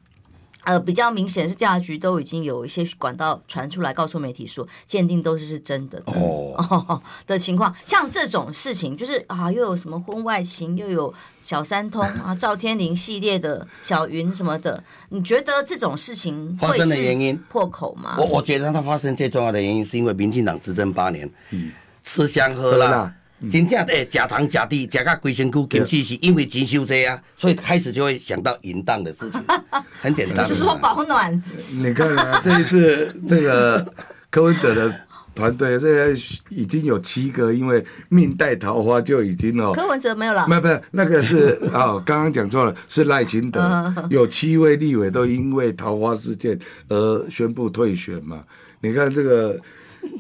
[0.65, 7.75] 呃，比较明显是调查局都已经有一些管道传出来，告诉媒体说鉴定都是是真的的哦，哦 的情况。
[7.87, 18.17] 像这种事情，就是啊，又有什么婚外情，又有小三通啊，赵天麟系列的小云什么的，你觉得这种事情发生的原因破口吗？
[18.19, 23.15] 我我觉得它发生最重要的原因是因为民进党执政八年，嗯，吃香喝辣。
[23.49, 29.41] 真正诶，假糖假地，假个规身躯，其实是因为钱收济啊，所以开始就会想到淫荡的事情，
[30.03, 30.45] 很简单。
[30.45, 31.41] 只是说保暖。
[31.81, 33.95] 你看啊，这一次 这个
[34.29, 34.93] 柯文哲的
[35.37, 36.13] 团队，这
[36.49, 39.73] 已经有七个，因为命带桃花就已经哦。
[39.73, 40.45] 柯文哲没有了。
[40.49, 46.59] 没有，没有，那个是 哦，刚刚讲错了，是赖清德，有七位立委都因为桃花事件
[46.89, 48.43] 而宣布退选嘛？
[48.81, 49.57] 你看这个。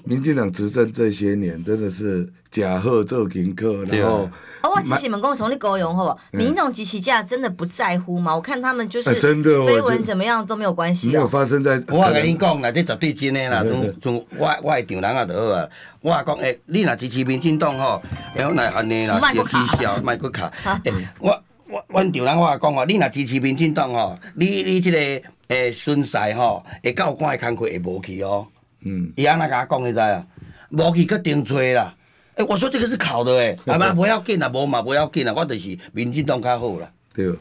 [0.05, 4.29] 民进党执政这些年，真的是假货做停课，然后。
[4.61, 6.19] 哦，我其实们跟我从你高雄好不好？
[6.33, 8.35] 民众及其家真的不在乎吗？
[8.35, 11.07] 我看他们就是真的绯闻怎么样都没有关系。
[11.07, 11.81] 没有发生在。
[11.87, 13.63] 我跟你讲啦，这绝对真的啦。
[13.63, 15.69] 从从我我的丈人啊就好啊。
[16.01, 18.03] 我讲诶，你若支持民进党吼，
[18.35, 20.51] 然后来安尼啦，小气笑，卖骨卡。
[21.21, 28.45] 我我阮丈人我讲吼，你若支持民进党吼，你你这个诶孙婿吼，会到关的工课会无去哦。
[28.83, 30.25] 嗯，伊安那甲我讲，你知啊？
[30.71, 31.95] 无去搁定罪啦。
[32.35, 36.91] 诶、欸，我说这个是考的诶， 阿妈不要紧啦，无嘛不要紧啦，我就是民进党较好啦。
[37.15, 37.35] 对。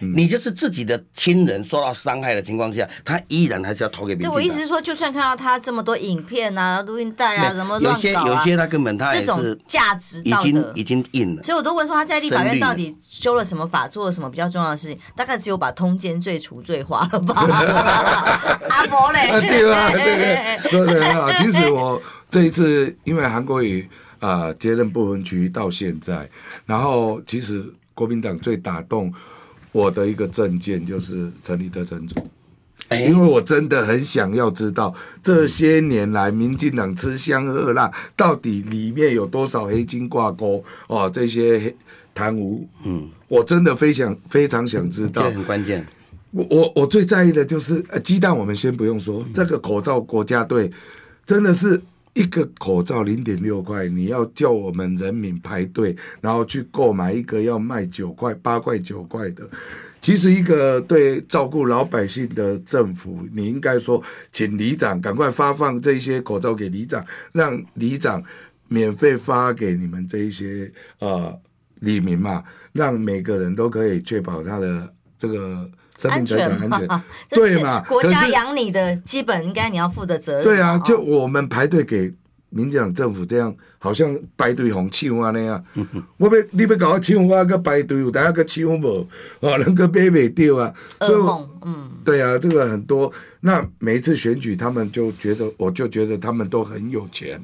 [0.00, 4.30] 嗯、你就是自己的亲人受到伤害的情况下，他依然还是要投给别人。
[4.30, 11.42] 对，我意思是说，就算看到他这么多影片啊、录音带啊，什么乱搞、啊、有些有些他根本他也是这种价值已经已经硬了。
[11.42, 14.98] 所以我都问说他在立法院到底修了什么法，做了什么比较重要的事情？
[15.16, 17.34] 大概只有把通奸罪除罪化了吧？
[18.68, 19.28] 阿伯嘞？
[19.48, 20.02] 对啊，对
[20.60, 21.32] 对，说的很好。
[21.32, 23.88] 其实我这一次因为韩国瑜
[24.18, 26.28] 啊、呃、接任不分区到现在，
[26.66, 29.10] 然后其实国民党最打动。
[29.76, 32.26] 我的一个证件就是成立特侦组，
[32.90, 41.10] 因为我真的很想要知道这些年来民进党吃香喝辣，到底里面有多少黑金挂钩哦？
[41.12, 41.74] 这些
[42.14, 45.86] 贪污，嗯，我真的非常非常想知道，这很关键。
[46.30, 50.72] 我我我最在意的就是鸡蛋，我们先不用说，这个口罩国家队
[51.26, 51.78] 真的是。
[52.16, 59.46] 一个口罩零点六块，你要叫我们人民排队，然后去购买一个要卖九块、八块、九块的。
[60.00, 64.02] 其实一个对照顾老百姓的政府，你应该说，
[64.32, 68.22] 请里长赶快发放这些口罩给里长，让里长
[68.68, 71.38] 免费发给你们这一些呃
[71.80, 72.42] 里民嘛，
[72.72, 75.70] 让每个人都可以确保他的这个。
[76.02, 77.80] 安全嘛， 对嘛？
[77.88, 80.44] 国家养你的基本应该你要负的责任。
[80.44, 82.12] 对啊，就我们排队给
[82.50, 85.62] 民进党政府这样，好像排队红抢啊那样。
[86.18, 89.06] 我要你要搞我抢，我个排队有大家个抢无？
[89.40, 90.72] 哦， 那个买不掉啊。
[91.00, 93.12] 噩梦，嗯，对啊，这个很多。
[93.40, 97.40] 那每一次选举，他们就觉得，我就觉得他们都很有钱。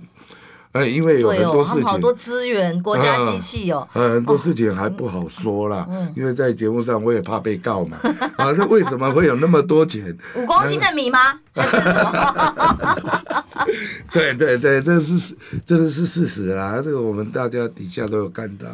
[0.72, 5.86] 哎，因为有很多事情，好多资源，国家机器哦，很多事情还不好说啦。
[6.16, 7.98] 因为在节目上，我也怕被告嘛。
[8.36, 10.16] 啊，那为什么会有那么多钱？
[10.34, 11.18] 五公斤的米吗？
[11.54, 13.44] 还是什么？
[14.12, 16.80] 对对对，这是这个是事实啦。
[16.82, 18.66] 这个我们大家底下都有看到。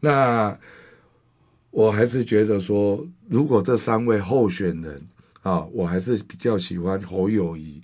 [0.00, 0.56] 那
[1.70, 5.00] 我还是觉得说，如果这三位候选人
[5.42, 7.80] 啊，我还是比较喜欢侯友宜。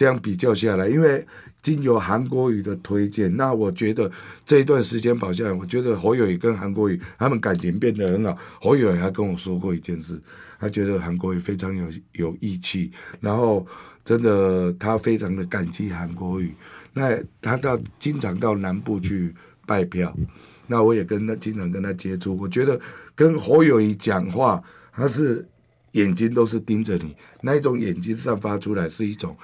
[0.00, 1.22] 这样比较下来，因为
[1.60, 4.10] 经由韩国瑜的推荐，那我觉得
[4.46, 8.34] 这一段时间跑下来，我觉得侯友宜跟韩国瑜他们感情变得很好。
[8.62, 10.18] 侯友宜还跟我说过一件事，
[10.58, 12.90] 他觉得韩国瑜非常有有义气，
[13.20, 13.66] 然后
[14.02, 16.54] 真的他非常的感激韩国瑜。
[16.94, 19.34] 那他到经常到南部去
[19.66, 20.16] 拜票，
[20.66, 22.80] 那我也跟他经常跟他接触，我觉得
[23.14, 24.62] 跟侯友宜讲话，
[24.94, 25.46] 他是
[25.92, 29.36] 眼睛都是盯着你，那一种眼睛散发出来是一种。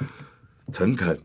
[0.73, 1.19] 诚恳，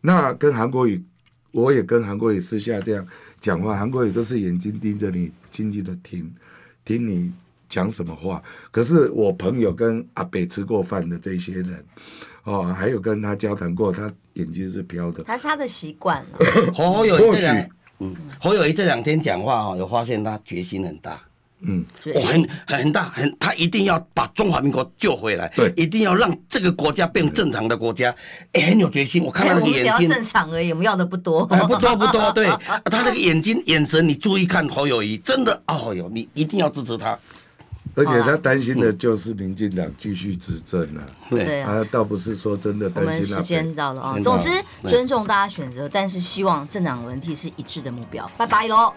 [0.00, 1.04] 那跟韩国语，
[1.50, 3.06] 我也跟韩国语私下这样
[3.40, 6.32] 讲话，韩国语都是眼睛盯着你，静静的听，
[6.84, 7.32] 听你
[7.68, 8.42] 讲什么话。
[8.70, 11.84] 可是我朋友跟阿北吃过饭的这些人，
[12.44, 15.24] 哦，还有跟他交谈过，他眼睛是飘的。
[15.24, 16.24] 他是他的习惯。
[16.74, 21.20] 侯友谊这两，嗯，侯友谊这两天讲话哈，有发现他决心很大。
[21.66, 21.84] 嗯，
[22.14, 28.14] 我很很大很，他一定要把中华民国救回来，对，一定要让这个国家变正常的国家，
[28.52, 29.24] 哎，很有决心。
[29.24, 32.30] 我看他那个眼睛，我们只要正常而已，我们要的不多，不多不多。
[32.32, 32.46] 对，
[32.90, 37.18] 他那个眼睛眼神，你注意看侯友谊，真的哦哟，你一定要支持他。
[37.96, 43.12] 而且他担心的就是民进党继续执政了，对啊，倒不是说真的担心。
[43.12, 44.50] 我们时间到了啊，总之
[44.88, 48.28] 尊重大家选择，但是希望政党轮替是一致的目标。
[48.36, 48.92] 拜拜喽。